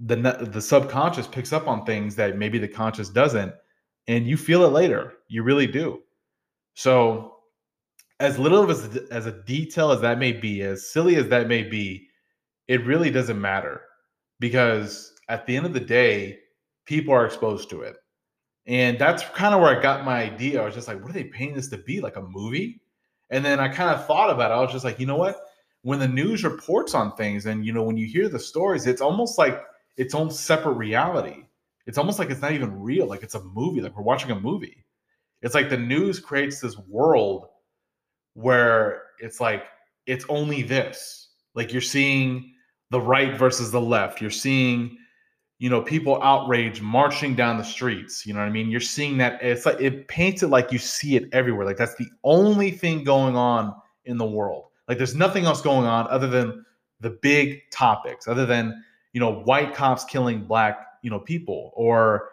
the 0.00 0.16
the 0.16 0.60
subconscious 0.60 1.26
picks 1.26 1.52
up 1.52 1.66
on 1.66 1.84
things 1.84 2.14
that 2.16 2.36
maybe 2.36 2.58
the 2.58 2.68
conscious 2.68 3.08
doesn't 3.08 3.52
and 4.06 4.26
you 4.26 4.36
feel 4.36 4.64
it 4.64 4.72
later. 4.72 5.14
You 5.28 5.42
really 5.42 5.66
do. 5.66 6.02
So 6.74 7.36
as 8.20 8.38
little 8.38 8.62
of 8.62 8.70
as, 8.70 8.96
as 9.10 9.26
a 9.26 9.42
detail 9.42 9.90
as 9.90 10.00
that 10.00 10.18
may 10.18 10.32
be, 10.32 10.62
as 10.62 10.90
silly 10.90 11.16
as 11.16 11.28
that 11.28 11.48
may 11.48 11.62
be, 11.62 12.05
it 12.68 12.84
really 12.86 13.10
doesn't 13.10 13.40
matter 13.40 13.82
because 14.40 15.12
at 15.28 15.46
the 15.46 15.56
end 15.56 15.66
of 15.66 15.72
the 15.72 15.80
day, 15.80 16.38
people 16.84 17.12
are 17.14 17.26
exposed 17.26 17.70
to 17.70 17.82
it. 17.82 17.96
And 18.66 18.98
that's 18.98 19.22
kind 19.30 19.54
of 19.54 19.60
where 19.60 19.76
I 19.76 19.80
got 19.80 20.04
my 20.04 20.22
idea. 20.22 20.60
I 20.60 20.64
was 20.64 20.74
just 20.74 20.88
like, 20.88 21.00
what 21.00 21.10
are 21.10 21.14
they 21.14 21.24
painting 21.24 21.56
this 21.56 21.68
to 21.68 21.78
be? 21.78 22.00
Like 22.00 22.16
a 22.16 22.22
movie? 22.22 22.80
And 23.30 23.44
then 23.44 23.60
I 23.60 23.68
kind 23.68 23.90
of 23.90 24.06
thought 24.06 24.30
about 24.30 24.50
it. 24.50 24.54
I 24.54 24.60
was 24.60 24.72
just 24.72 24.84
like, 24.84 24.98
you 24.98 25.06
know 25.06 25.16
what? 25.16 25.40
When 25.82 26.00
the 26.00 26.08
news 26.08 26.42
reports 26.42 26.94
on 26.94 27.14
things 27.16 27.46
and, 27.46 27.64
you 27.64 27.72
know, 27.72 27.84
when 27.84 27.96
you 27.96 28.06
hear 28.06 28.28
the 28.28 28.38
stories, 28.38 28.86
it's 28.86 29.00
almost 29.00 29.38
like 29.38 29.62
its 29.96 30.14
own 30.14 30.30
separate 30.30 30.72
reality. 30.72 31.44
It's 31.86 31.98
almost 31.98 32.18
like 32.18 32.30
it's 32.30 32.42
not 32.42 32.52
even 32.52 32.80
real. 32.80 33.06
Like 33.06 33.22
it's 33.22 33.36
a 33.36 33.42
movie. 33.42 33.80
Like 33.80 33.96
we're 33.96 34.02
watching 34.02 34.32
a 34.32 34.40
movie. 34.40 34.84
It's 35.42 35.54
like 35.54 35.70
the 35.70 35.76
news 35.76 36.18
creates 36.18 36.60
this 36.60 36.76
world 36.88 37.46
where 38.34 39.02
it's 39.20 39.40
like, 39.40 39.64
it's 40.06 40.24
only 40.28 40.62
this. 40.62 41.28
Like 41.54 41.72
you're 41.72 41.82
seeing 41.82 42.52
the 42.90 43.00
right 43.00 43.36
versus 43.36 43.70
the 43.70 43.80
left. 43.80 44.20
You're 44.20 44.30
seeing, 44.30 44.96
you 45.58 45.70
know, 45.70 45.80
people 45.80 46.22
outraged 46.22 46.82
marching 46.82 47.34
down 47.34 47.58
the 47.58 47.64
streets. 47.64 48.26
You 48.26 48.34
know 48.34 48.40
what 48.40 48.46
I 48.46 48.50
mean? 48.50 48.70
You're 48.70 48.80
seeing 48.80 49.18
that 49.18 49.42
it's 49.42 49.66
like 49.66 49.80
it 49.80 50.08
paints 50.08 50.42
it 50.42 50.48
like 50.48 50.72
you 50.72 50.78
see 50.78 51.16
it 51.16 51.28
everywhere. 51.32 51.66
Like 51.66 51.76
that's 51.76 51.96
the 51.96 52.08
only 52.24 52.70
thing 52.70 53.04
going 53.04 53.36
on 53.36 53.74
in 54.04 54.16
the 54.16 54.26
world. 54.26 54.64
Like 54.88 54.98
there's 54.98 55.14
nothing 55.14 55.44
else 55.44 55.60
going 55.60 55.86
on 55.86 56.06
other 56.08 56.28
than 56.28 56.64
the 57.00 57.10
big 57.10 57.60
topics, 57.70 58.28
other 58.28 58.46
than, 58.46 58.82
you 59.12 59.20
know, 59.20 59.40
white 59.40 59.74
cops 59.74 60.04
killing 60.04 60.44
black, 60.44 60.78
you 61.02 61.10
know, 61.10 61.18
people 61.18 61.72
or 61.74 62.28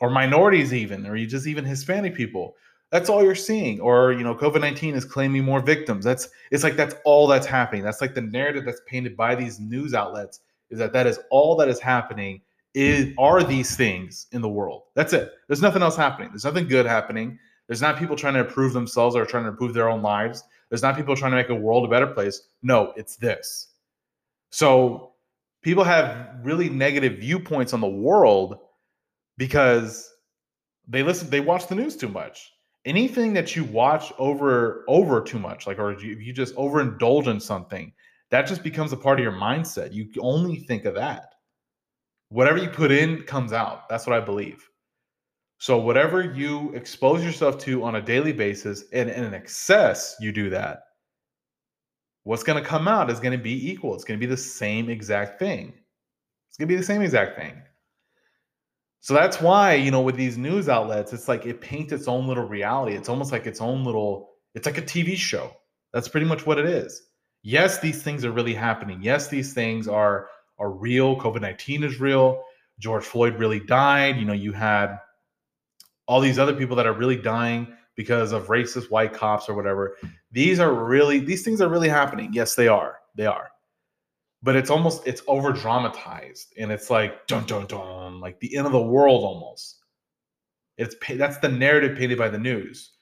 or 0.00 0.10
minorities 0.10 0.74
even, 0.74 1.06
or 1.06 1.16
you 1.16 1.26
just 1.26 1.46
even 1.46 1.64
Hispanic 1.64 2.14
people. 2.14 2.54
That's 2.92 3.08
all 3.08 3.22
you're 3.22 3.34
seeing. 3.34 3.80
Or, 3.80 4.12
you 4.12 4.22
know, 4.22 4.34
COVID 4.34 4.60
19 4.60 4.94
is 4.94 5.04
claiming 5.04 5.44
more 5.44 5.60
victims. 5.60 6.04
That's 6.04 6.28
it's 6.50 6.64
like 6.64 6.76
that's 6.76 6.94
all 7.04 7.26
that's 7.26 7.46
happening. 7.46 7.82
That's 7.82 8.00
like 8.00 8.14
the 8.14 8.22
narrative 8.22 8.64
that's 8.64 8.80
painted 8.86 9.16
by 9.16 9.34
these 9.34 9.58
news 9.58 9.94
outlets 9.94 10.40
is 10.70 10.78
that 10.78 10.92
that 10.92 11.06
is 11.06 11.18
all 11.30 11.56
that 11.56 11.68
is 11.68 11.80
happening 11.80 12.40
is 12.74 13.12
are 13.18 13.42
these 13.42 13.76
things 13.76 14.26
in 14.32 14.42
the 14.42 14.48
world. 14.48 14.82
That's 14.94 15.12
it. 15.12 15.32
There's 15.48 15.62
nothing 15.62 15.82
else 15.82 15.96
happening. 15.96 16.28
There's 16.28 16.44
nothing 16.44 16.68
good 16.68 16.86
happening. 16.86 17.38
There's 17.66 17.82
not 17.82 17.98
people 17.98 18.16
trying 18.16 18.34
to 18.34 18.40
improve 18.40 18.72
themselves 18.72 19.16
or 19.16 19.24
trying 19.24 19.44
to 19.44 19.50
improve 19.50 19.74
their 19.74 19.88
own 19.88 20.02
lives. 20.02 20.44
There's 20.68 20.82
not 20.82 20.96
people 20.96 21.16
trying 21.16 21.32
to 21.32 21.36
make 21.36 21.48
a 21.48 21.54
world 21.54 21.84
a 21.84 21.88
better 21.88 22.06
place. 22.06 22.42
No, 22.62 22.92
it's 22.96 23.16
this. 23.16 23.68
So 24.50 25.12
people 25.62 25.84
have 25.84 26.36
really 26.42 26.68
negative 26.68 27.18
viewpoints 27.18 27.72
on 27.72 27.80
the 27.80 27.88
world 27.88 28.58
because 29.38 30.12
they 30.86 31.02
listen, 31.02 31.30
they 31.30 31.40
watch 31.40 31.66
the 31.66 31.74
news 31.74 31.96
too 31.96 32.08
much 32.08 32.52
anything 32.86 33.32
that 33.32 33.54
you 33.54 33.64
watch 33.64 34.12
over 34.18 34.84
over 34.88 35.20
too 35.20 35.38
much 35.38 35.66
like 35.66 35.78
or 35.78 35.92
you, 36.00 36.16
you 36.16 36.32
just 36.32 36.54
overindulge 36.56 37.26
in 37.26 37.40
something 37.40 37.92
that 38.30 38.46
just 38.46 38.62
becomes 38.62 38.92
a 38.92 38.96
part 38.96 39.18
of 39.18 39.22
your 39.22 39.32
mindset 39.32 39.92
you 39.92 40.08
only 40.20 40.56
think 40.56 40.84
of 40.84 40.94
that 40.94 41.34
whatever 42.30 42.58
you 42.58 42.68
put 42.68 42.90
in 42.90 43.22
comes 43.22 43.52
out 43.52 43.88
that's 43.88 44.06
what 44.06 44.16
i 44.16 44.20
believe 44.20 44.68
so 45.58 45.78
whatever 45.78 46.22
you 46.22 46.70
expose 46.74 47.24
yourself 47.24 47.58
to 47.58 47.82
on 47.82 47.96
a 47.96 48.02
daily 48.02 48.32
basis 48.32 48.84
and, 48.92 49.10
and 49.10 49.24
in 49.24 49.34
excess 49.34 50.16
you 50.20 50.32
do 50.32 50.48
that 50.48 50.80
what's 52.26 52.42
going 52.42 52.60
to 52.60 52.68
come 52.68 52.88
out 52.88 53.08
is 53.08 53.20
going 53.20 53.30
to 53.30 53.42
be 53.42 53.70
equal. 53.70 53.94
It's 53.94 54.02
going 54.02 54.18
to 54.18 54.26
be 54.26 54.28
the 54.28 54.36
same 54.36 54.90
exact 54.90 55.38
thing. 55.38 55.72
It's 56.48 56.58
going 56.58 56.66
to 56.68 56.74
be 56.74 56.76
the 56.76 56.82
same 56.82 57.00
exact 57.00 57.38
thing. 57.38 57.62
So 59.00 59.14
that's 59.14 59.40
why, 59.40 59.74
you 59.74 59.90
know, 59.90 60.00
with 60.00 60.16
these 60.16 60.36
news 60.36 60.68
outlets, 60.68 61.12
it's 61.12 61.28
like 61.28 61.46
it 61.46 61.60
paints 61.60 61.92
its 61.92 62.08
own 62.08 62.26
little 62.26 62.46
reality. 62.48 62.96
It's 62.96 63.08
almost 63.08 63.30
like 63.30 63.46
its 63.46 63.60
own 63.60 63.84
little, 63.84 64.30
it's 64.54 64.66
like 64.66 64.78
a 64.78 64.82
TV 64.82 65.16
show. 65.16 65.52
That's 65.92 66.08
pretty 66.08 66.26
much 66.26 66.44
what 66.44 66.58
it 66.58 66.66
is. 66.66 67.02
Yes, 67.42 67.78
these 67.78 68.02
things 68.02 68.24
are 68.24 68.32
really 68.32 68.54
happening. 68.54 68.98
Yes, 69.02 69.28
these 69.28 69.52
things 69.54 69.86
are 69.86 70.28
are 70.58 70.70
real. 70.70 71.16
COVID-19 71.16 71.84
is 71.84 72.00
real. 72.00 72.42
George 72.78 73.04
Floyd 73.04 73.38
really 73.38 73.60
died. 73.60 74.16
You 74.16 74.24
know, 74.24 74.32
you 74.32 74.52
had 74.52 74.98
all 76.06 76.20
these 76.20 76.38
other 76.38 76.54
people 76.54 76.76
that 76.76 76.86
are 76.86 76.92
really 76.92 77.16
dying 77.16 77.68
because 77.96 78.32
of 78.32 78.48
racist 78.48 78.90
white 78.90 79.12
cops 79.12 79.48
or 79.48 79.54
whatever. 79.54 79.96
These 80.32 80.60
are 80.60 80.72
really 80.72 81.18
these 81.18 81.42
things 81.42 81.60
are 81.60 81.68
really 81.68 81.88
happening. 81.88 82.32
Yes, 82.32 82.54
they 82.54 82.68
are. 82.68 82.98
They 83.14 83.26
are. 83.26 83.48
But 84.42 84.56
it's 84.56 84.70
almost 84.70 85.06
it's 85.06 85.22
over 85.26 85.52
dramatized 85.52 86.54
and 86.58 86.70
it's 86.70 86.90
like 86.90 87.26
dun 87.26 87.46
dun 87.46 87.66
dun 87.66 88.20
like 88.20 88.38
the 88.40 88.56
end 88.56 88.66
of 88.66 88.72
the 88.72 88.80
world 88.80 89.24
almost. 89.24 89.78
It's 90.76 90.94
that's 91.16 91.38
the 91.38 91.48
narrative 91.48 91.96
painted 91.96 92.18
by 92.18 92.28
the 92.28 92.38
news. 92.38 92.92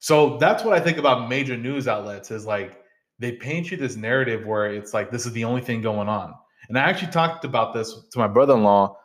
So 0.00 0.36
that's 0.38 0.64
what 0.64 0.74
I 0.74 0.80
think 0.80 0.98
about 0.98 1.28
major 1.28 1.56
news 1.56 1.88
outlets 1.88 2.30
is 2.30 2.46
like 2.46 2.82
they 3.18 3.32
paint 3.32 3.70
you 3.70 3.76
this 3.76 3.96
narrative 3.96 4.46
where 4.46 4.66
it's 4.72 4.94
like 4.94 5.10
this 5.10 5.26
is 5.26 5.32
the 5.32 5.44
only 5.44 5.60
thing 5.60 5.80
going 5.80 6.08
on. 6.08 6.34
And 6.68 6.78
I 6.78 6.82
actually 6.82 7.12
talked 7.12 7.44
about 7.44 7.74
this 7.74 7.96
to 8.12 8.18
my 8.18 8.28
brother-in-law, 8.28 8.96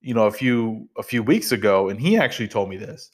you 0.00 0.14
know, 0.14 0.26
a 0.26 0.30
few 0.30 0.88
a 0.98 1.02
few 1.02 1.22
weeks 1.22 1.52
ago, 1.52 1.88
and 1.88 2.00
he 2.00 2.16
actually 2.16 2.48
told 2.48 2.68
me 2.68 2.76
this. 2.76 3.10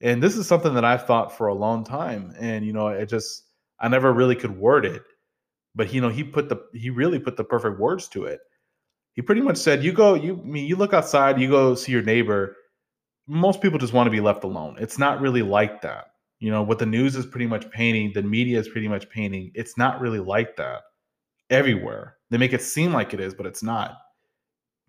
And 0.00 0.22
this 0.22 0.36
is 0.36 0.46
something 0.46 0.74
that 0.74 0.84
I've 0.84 1.06
thought 1.06 1.36
for 1.36 1.48
a 1.48 1.54
long 1.54 1.84
time. 1.84 2.34
And 2.38 2.64
you 2.64 2.72
know, 2.72 2.88
it 2.88 3.06
just 3.06 3.44
I 3.80 3.88
never 3.88 4.12
really 4.12 4.36
could 4.36 4.56
word 4.56 4.84
it. 4.84 5.02
But 5.74 5.92
you 5.92 6.00
know, 6.00 6.08
he 6.08 6.24
put 6.24 6.48
the 6.48 6.58
he 6.72 6.90
really 6.90 7.18
put 7.18 7.36
the 7.36 7.44
perfect 7.44 7.78
words 7.78 8.08
to 8.08 8.24
it. 8.24 8.40
He 9.14 9.22
pretty 9.22 9.40
much 9.40 9.56
said, 9.56 9.84
You 9.84 9.92
go, 9.92 10.14
you 10.14 10.40
I 10.40 10.44
mean 10.44 10.66
you 10.66 10.76
look 10.76 10.92
outside, 10.92 11.40
you 11.40 11.48
go 11.48 11.74
see 11.74 11.92
your 11.92 12.02
neighbor. 12.02 12.56
Most 13.26 13.62
people 13.62 13.78
just 13.78 13.92
want 13.92 14.06
to 14.06 14.10
be 14.10 14.20
left 14.20 14.44
alone. 14.44 14.76
It's 14.78 14.98
not 14.98 15.20
really 15.20 15.42
like 15.42 15.80
that. 15.82 16.06
You 16.40 16.50
know, 16.50 16.62
what 16.62 16.78
the 16.78 16.86
news 16.86 17.16
is 17.16 17.24
pretty 17.24 17.46
much 17.46 17.70
painting, 17.70 18.12
the 18.12 18.22
media 18.22 18.58
is 18.58 18.68
pretty 18.68 18.88
much 18.88 19.08
painting, 19.08 19.50
it's 19.54 19.78
not 19.78 20.00
really 20.00 20.18
like 20.18 20.56
that 20.56 20.82
everywhere. 21.48 22.16
They 22.30 22.38
make 22.38 22.52
it 22.52 22.62
seem 22.62 22.92
like 22.92 23.14
it 23.14 23.20
is, 23.20 23.34
but 23.34 23.46
it's 23.46 23.62
not. 23.62 23.96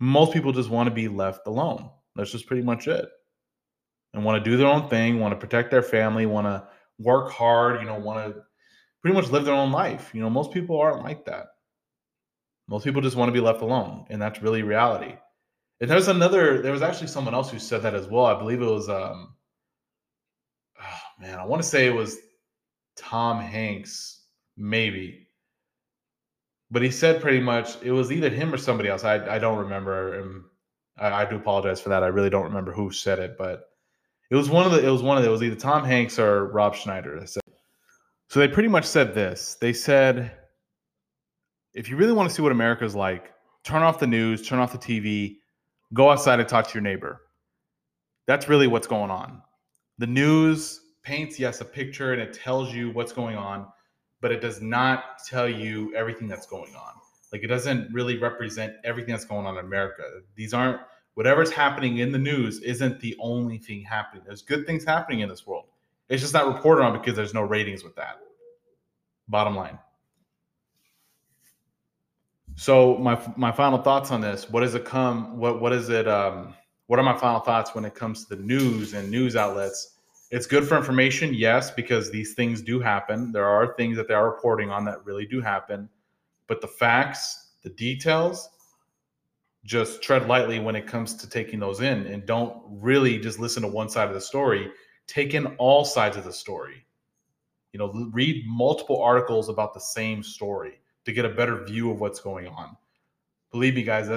Most 0.00 0.32
people 0.32 0.52
just 0.52 0.68
want 0.68 0.88
to 0.88 0.94
be 0.94 1.08
left 1.08 1.46
alone. 1.46 1.90
That's 2.14 2.30
just 2.30 2.46
pretty 2.46 2.62
much 2.62 2.88
it. 2.88 3.08
And 4.12 4.24
want 4.24 4.42
to 4.42 4.50
do 4.50 4.56
their 4.56 4.66
own 4.66 4.88
thing, 4.88 5.20
want 5.20 5.32
to 5.32 5.38
protect 5.38 5.70
their 5.70 5.82
family, 5.82 6.26
want 6.26 6.46
to 6.46 6.66
work 6.98 7.30
hard, 7.30 7.80
you 7.80 7.86
know, 7.86 7.98
want 7.98 8.34
to 8.34 8.42
pretty 9.06 9.20
much 9.20 9.30
live 9.30 9.44
their 9.44 9.54
own 9.54 9.70
life. 9.70 10.10
You 10.12 10.20
know, 10.20 10.30
most 10.30 10.50
people 10.50 10.80
aren't 10.80 11.04
like 11.04 11.24
that. 11.26 11.46
Most 12.68 12.82
people 12.82 13.00
just 13.00 13.16
want 13.16 13.28
to 13.28 13.32
be 13.32 13.40
left 13.40 13.62
alone, 13.62 14.04
and 14.10 14.20
that's 14.20 14.42
really 14.42 14.62
reality. 14.62 15.14
And 15.80 15.88
there's 15.88 16.08
another, 16.08 16.60
there 16.60 16.72
was 16.72 16.82
actually 16.82 17.06
someone 17.06 17.34
else 17.34 17.50
who 17.50 17.60
said 17.60 17.82
that 17.82 17.94
as 17.94 18.08
well. 18.08 18.24
I 18.24 18.36
believe 18.36 18.60
it 18.60 18.66
was 18.66 18.88
um 18.88 19.34
oh, 20.82 21.00
man, 21.20 21.38
I 21.38 21.44
want 21.44 21.62
to 21.62 21.68
say 21.68 21.86
it 21.86 21.94
was 21.94 22.18
Tom 22.96 23.40
Hanks, 23.40 24.24
maybe 24.56 25.26
but 26.70 26.82
he 26.82 26.90
said 26.90 27.22
pretty 27.22 27.40
much 27.40 27.80
it 27.82 27.92
was 27.92 28.10
either 28.10 28.28
him 28.28 28.52
or 28.52 28.56
somebody 28.56 28.88
else. 28.88 29.04
I 29.04 29.36
I 29.36 29.38
don't 29.38 29.58
remember. 29.58 30.20
And 30.20 30.42
I, 30.98 31.22
I, 31.22 31.24
do 31.24 31.36
apologize 31.36 31.80
for 31.80 31.90
that. 31.90 32.02
I 32.02 32.08
really 32.08 32.30
don't 32.30 32.44
remember 32.44 32.72
who 32.72 32.90
said 32.90 33.18
it, 33.18 33.36
but 33.38 33.68
it 34.30 34.36
was 34.36 34.50
one 34.50 34.66
of 34.66 34.72
the 34.72 34.84
it 34.84 34.90
was 34.90 35.02
one 35.02 35.16
of 35.16 35.22
the, 35.22 35.28
it 35.28 35.32
was 35.32 35.42
either 35.42 35.56
Tom 35.56 35.84
Hanks 35.84 36.18
or 36.18 36.46
Rob 36.46 36.74
Schneider. 36.74 37.24
So 38.36 38.40
they 38.40 38.48
pretty 38.48 38.68
much 38.68 38.84
said 38.84 39.14
this. 39.14 39.56
They 39.62 39.72
said, 39.72 40.30
if 41.72 41.88
you 41.88 41.96
really 41.96 42.12
want 42.12 42.28
to 42.28 42.34
see 42.34 42.42
what 42.42 42.52
America's 42.52 42.94
like, 42.94 43.32
turn 43.64 43.82
off 43.82 43.98
the 43.98 44.06
news, 44.06 44.46
turn 44.46 44.58
off 44.58 44.72
the 44.72 44.78
TV, 44.78 45.36
go 45.94 46.10
outside 46.10 46.38
and 46.38 46.46
talk 46.46 46.66
to 46.68 46.74
your 46.74 46.82
neighbor. 46.82 47.22
That's 48.26 48.46
really 48.46 48.66
what's 48.66 48.86
going 48.86 49.10
on. 49.10 49.40
The 49.96 50.06
news 50.06 50.82
paints, 51.02 51.40
yes, 51.40 51.62
a 51.62 51.64
picture 51.64 52.12
and 52.12 52.20
it 52.20 52.34
tells 52.34 52.74
you 52.74 52.90
what's 52.90 53.10
going 53.10 53.36
on 53.36 53.68
but 54.20 54.30
it 54.30 54.42
does 54.42 54.60
not 54.60 55.18
tell 55.26 55.48
you 55.48 55.94
everything 55.96 56.28
that's 56.28 56.46
going 56.46 56.74
on. 56.74 56.92
Like 57.32 57.42
it 57.42 57.46
doesn't 57.46 57.90
really 57.90 58.18
represent 58.18 58.74
everything 58.84 59.12
that's 59.12 59.24
going 59.24 59.46
on 59.46 59.56
in 59.56 59.64
America. 59.64 60.02
These 60.34 60.52
aren't 60.52 60.82
whatever's 61.14 61.50
happening 61.50 61.98
in 61.98 62.12
the 62.12 62.18
news 62.18 62.60
isn't 62.60 63.00
the 63.00 63.16
only 63.18 63.56
thing 63.56 63.80
happening. 63.80 64.24
There's 64.26 64.42
good 64.42 64.66
things 64.66 64.84
happening 64.84 65.20
in 65.20 65.30
this 65.30 65.46
world. 65.46 65.68
It's 66.08 66.22
just 66.22 66.34
not 66.34 66.46
reported 66.46 66.82
on 66.82 66.92
because 66.92 67.14
there's 67.16 67.34
no 67.34 67.42
ratings 67.42 67.82
with 67.82 67.96
that. 67.96 68.18
Bottom 69.28 69.56
line. 69.56 69.78
So 72.54 72.96
my 72.96 73.20
my 73.36 73.52
final 73.52 73.78
thoughts 73.78 74.10
on 74.10 74.20
this. 74.20 74.48
What 74.48 74.60
does 74.60 74.74
it 74.74 74.84
come? 74.84 75.36
What 75.36 75.60
what 75.60 75.72
is 75.72 75.88
it? 75.88 76.08
Um, 76.08 76.54
what 76.86 76.98
are 76.98 77.02
my 77.02 77.16
final 77.16 77.40
thoughts 77.40 77.74
when 77.74 77.84
it 77.84 77.94
comes 77.94 78.24
to 78.24 78.36
the 78.36 78.42
news 78.42 78.94
and 78.94 79.10
news 79.10 79.36
outlets? 79.36 79.96
It's 80.30 80.46
good 80.46 80.66
for 80.66 80.76
information, 80.76 81.34
yes, 81.34 81.70
because 81.70 82.10
these 82.10 82.34
things 82.34 82.62
do 82.62 82.80
happen. 82.80 83.30
There 83.32 83.46
are 83.46 83.74
things 83.76 83.96
that 83.96 84.08
they 84.08 84.14
are 84.14 84.30
reporting 84.30 84.70
on 84.70 84.84
that 84.86 85.04
really 85.04 85.26
do 85.26 85.40
happen. 85.40 85.88
But 86.46 86.60
the 86.60 86.66
facts, 86.66 87.52
the 87.62 87.70
details, 87.70 88.48
just 89.64 90.02
tread 90.02 90.26
lightly 90.28 90.60
when 90.60 90.76
it 90.76 90.86
comes 90.86 91.14
to 91.16 91.28
taking 91.28 91.58
those 91.60 91.80
in 91.80 92.06
and 92.06 92.24
don't 92.24 92.62
really 92.68 93.18
just 93.18 93.38
listen 93.38 93.62
to 93.62 93.68
one 93.68 93.88
side 93.88 94.08
of 94.08 94.14
the 94.14 94.20
story. 94.20 94.70
Take 95.06 95.34
in 95.34 95.46
all 95.56 95.84
sides 95.84 96.16
of 96.16 96.24
the 96.24 96.32
story. 96.32 96.84
You 97.72 97.78
know, 97.78 98.10
read 98.12 98.44
multiple 98.46 99.02
articles 99.02 99.48
about 99.48 99.74
the 99.74 99.80
same 99.80 100.22
story 100.22 100.80
to 101.04 101.12
get 101.12 101.24
a 101.24 101.28
better 101.28 101.64
view 101.64 101.90
of 101.90 102.00
what's 102.00 102.20
going 102.20 102.48
on. 102.48 102.76
Believe 103.52 103.74
me, 103.74 103.82
guys, 103.82 104.08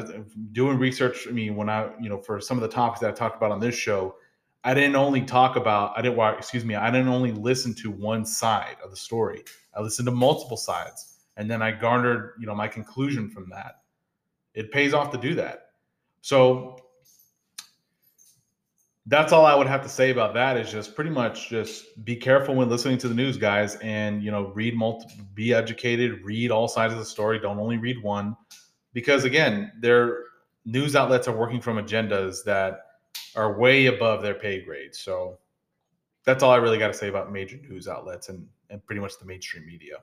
doing 0.54 0.78
research. 0.78 1.28
I 1.28 1.32
mean, 1.32 1.56
when 1.56 1.70
I, 1.70 1.90
you 2.02 2.10
know, 2.10 2.18
for 2.18 2.42
some 2.42 2.58
of 2.58 2.62
the 2.62 2.68
topics 2.68 3.00
that 3.02 3.10
I 3.10 3.14
talked 3.14 3.38
about 3.38 3.52
on 3.52 3.60
this 3.60 3.76
show, 3.76 4.16
I 4.64 4.74
didn't 4.74 4.96
only 4.96 5.22
talk 5.22 5.56
about, 5.56 5.98
I 5.98 6.02
didn't, 6.02 6.18
well, 6.18 6.36
excuse 6.36 6.66
me, 6.66 6.76
I 6.76 6.92
didn't 6.92 7.08
only 7.08 7.32
listen 7.32 7.74
to 7.76 7.92
one 7.92 8.26
side 8.26 8.76
of 8.84 8.92
the 8.92 8.98
story. 8.98 9.44
I 9.76 9.82
listened 9.82 10.08
to 10.08 10.12
multiple 10.12 10.58
sides. 10.58 11.18
And 11.38 11.50
then 11.50 11.62
I 11.62 11.72
garnered, 11.72 12.34
you 12.40 12.46
know, 12.48 12.56
my 12.56 12.68
conclusion 12.68 13.30
from 13.30 13.50
that. 13.52 13.84
It 14.54 14.72
pays 14.72 14.94
off 14.94 15.12
to 15.12 15.18
do 15.18 15.36
that. 15.36 15.68
So 16.22 16.78
that's 19.10 19.34
all 19.34 19.44
I 19.44 19.56
would 19.56 19.66
have 19.66 19.82
to 19.82 19.90
say 19.90 20.12
about 20.12 20.36
that 20.36 20.56
is 20.56 20.72
just 20.72 20.96
pretty 20.96 21.10
much 21.10 21.50
just 21.50 22.06
be 22.06 22.16
careful 22.16 22.54
when 22.54 22.70
listening 22.70 23.00
to 23.00 23.08
the 23.08 23.16
news, 23.16 23.38
guys, 23.38 23.76
and 23.78 24.24
you 24.24 24.30
know, 24.30 24.52
read 24.54 24.76
multi 24.76 25.08
be 25.34 25.52
educated, 25.52 26.24
read 26.24 26.52
all 26.52 26.68
sides 26.68 26.94
of 26.94 27.00
the 27.00 27.06
story. 27.06 27.40
Don't 27.40 27.60
only 27.60 27.78
read 27.78 28.02
one. 28.04 28.38
Because 28.94 29.24
again, 29.24 29.72
their 29.80 30.26
news 30.64 30.96
outlets 30.96 31.28
are 31.28 31.36
working 31.36 31.60
from 31.60 31.78
agendas 31.78 32.44
that 32.44 32.82
are 33.36 33.58
way 33.58 33.88
above 33.88 34.22
their 34.22 34.36
pay 34.36 34.62
grade. 34.62 34.94
So 34.94 35.40
that's 36.24 36.44
all 36.44 36.52
I 36.52 36.58
really 36.58 36.78
got 36.78 36.88
to 36.88 36.94
say 36.94 37.08
about 37.08 37.32
major 37.32 37.58
news 37.58 37.88
outlets 37.88 38.30
and, 38.30 38.48
and 38.70 38.86
pretty 38.86 39.02
much 39.02 39.18
the 39.18 39.26
mainstream 39.26 39.66
media. 39.66 39.98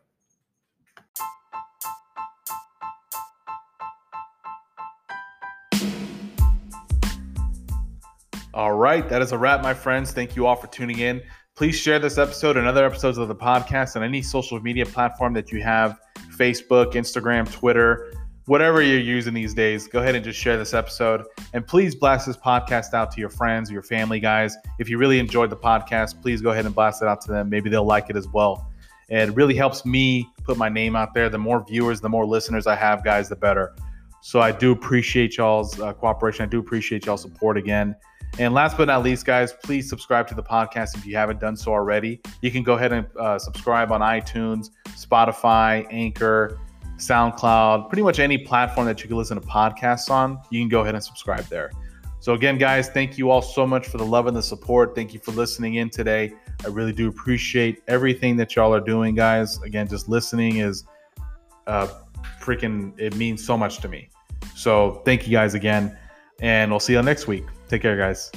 All 8.56 8.72
right, 8.72 9.08
that 9.08 9.22
is 9.22 9.32
a 9.32 9.38
wrap, 9.38 9.62
my 9.62 9.74
friends. 9.74 10.12
Thank 10.12 10.34
you 10.34 10.46
all 10.46 10.56
for 10.56 10.66
tuning 10.66 10.98
in. 10.98 11.22
Please 11.54 11.76
share 11.76 11.98
this 11.98 12.18
episode 12.18 12.56
and 12.56 12.66
other 12.66 12.84
episodes 12.84 13.18
of 13.18 13.28
the 13.28 13.34
podcast 13.34 13.96
on 13.96 14.02
any 14.02 14.22
social 14.22 14.58
media 14.60 14.86
platform 14.86 15.34
that 15.34 15.52
you 15.52 15.62
have 15.62 16.00
Facebook, 16.38 16.94
Instagram, 16.94 17.50
Twitter 17.52 18.10
whatever 18.46 18.80
you're 18.80 18.98
using 18.98 19.34
these 19.34 19.52
days, 19.54 19.86
go 19.86 20.00
ahead 20.00 20.14
and 20.14 20.24
just 20.24 20.38
share 20.38 20.56
this 20.56 20.72
episode. 20.72 21.24
And 21.52 21.66
please 21.66 21.94
blast 21.94 22.26
this 22.26 22.36
podcast 22.36 22.94
out 22.94 23.11
to 23.12 23.20
your 23.20 23.28
friends, 23.28 23.70
your 23.70 23.82
family, 23.82 24.20
guys. 24.20 24.57
If 24.78 24.88
you 24.88 24.98
really 24.98 25.18
enjoyed 25.18 25.50
the 25.50 25.57
podcast, 25.57 26.22
please 26.22 26.40
go 26.40 26.50
ahead 26.50 26.64
and 26.64 26.74
blast 26.74 27.02
it 27.02 27.09
out 27.09 27.20
to 27.22 27.32
them. 27.32 27.50
Maybe 27.50 27.68
they'll 27.68 27.84
like 27.84 28.09
it 28.09 28.16
as 28.16 28.28
well. 28.28 28.70
And 29.09 29.30
it 29.30 29.36
really 29.36 29.54
helps 29.54 29.84
me 29.84 30.28
put 30.44 30.57
my 30.57 30.68
name 30.68 30.96
out 30.96 31.12
there. 31.14 31.28
The 31.28 31.38
more 31.38 31.64
viewers, 31.64 32.00
the 32.00 32.09
more 32.09 32.24
listeners 32.24 32.66
I 32.66 32.76
have, 32.76 33.04
guys, 33.04 33.28
the 33.28 33.36
better. 33.36 33.74
So 34.27 34.41
I 34.41 34.51
do 34.51 34.72
appreciate 34.72 35.37
y'all's 35.37 35.79
uh, 35.79 35.93
cooperation. 35.93 36.43
I 36.43 36.49
do 36.49 36.59
appreciate 36.59 37.07
y'all's 37.07 37.22
support 37.22 37.57
again. 37.57 37.95
And 38.41 38.53
last 38.53 38.77
but 38.77 38.89
not 38.89 39.05
least, 39.05 39.24
guys, 39.24 39.53
please 39.53 39.89
subscribe 39.89 40.27
to 40.27 40.35
the 40.35 40.43
podcast 40.43 40.97
if 40.97 41.07
you 41.07 41.14
haven't 41.14 41.39
done 41.39 41.57
so 41.57 41.70
already. 41.70 42.20
You 42.43 42.51
can 42.51 42.64
go 42.64 42.74
ahead 42.74 42.93
and 42.93 43.07
uh, 43.20 43.39
subscribe 43.39 43.93
on 43.93 44.01
iTunes, 44.01 44.70
Spotify, 44.89 45.87
Anchor, 45.93 46.59
SoundCloud, 46.97 47.89
pretty 47.89 48.03
much 48.03 48.18
any 48.18 48.37
platform 48.37 48.89
that 48.89 49.01
you 49.01 49.07
can 49.07 49.16
listen 49.16 49.41
to 49.41 49.47
podcasts 49.47 50.11
on, 50.11 50.41
you 50.51 50.61
can 50.61 50.68
go 50.68 50.81
ahead 50.81 50.97
and 50.97 51.05
subscribe 51.05 51.45
there. 51.45 51.70
So, 52.18 52.35
again, 52.35 52.59
guys, 52.59 52.89
thank 52.89 53.16
you 53.16 53.31
all 53.31 53.43
so 53.43 53.64
much 53.64 53.87
for 53.87 53.99
the 53.99 54.07
love 54.07 54.27
and 54.27 54.37
the 54.37 54.43
support. 54.43 54.97
Thank 54.97 55.14
you 55.14 55.20
for 55.20 55.31
listening 55.31 55.74
in 55.74 55.89
today. 55.89 56.33
I 56.64 56.68
really 56.70 56.93
do 56.93 57.07
appreciate 57.09 57.81
everything 57.87 58.37
that 58.39 58.57
y'all 58.57 58.74
are 58.74 58.81
doing, 58.81 59.14
guys. 59.14 59.62
Again, 59.62 59.87
just 59.87 60.09
listening 60.09 60.57
is 60.57 60.83
uh, 61.68 61.87
freaking, 62.41 62.93
it 62.99 63.14
means 63.14 63.47
so 63.47 63.57
much 63.57 63.79
to 63.79 63.89
me. 63.89 64.09
So, 64.55 65.03
thank 65.05 65.26
you 65.26 65.32
guys 65.32 65.55
again, 65.55 65.97
and 66.41 66.70
we'll 66.70 66.80
see 66.80 66.95
you 66.95 67.03
next 67.03 67.26
week. 67.26 67.45
Take 67.68 67.82
care, 67.82 67.97
guys. 67.97 68.30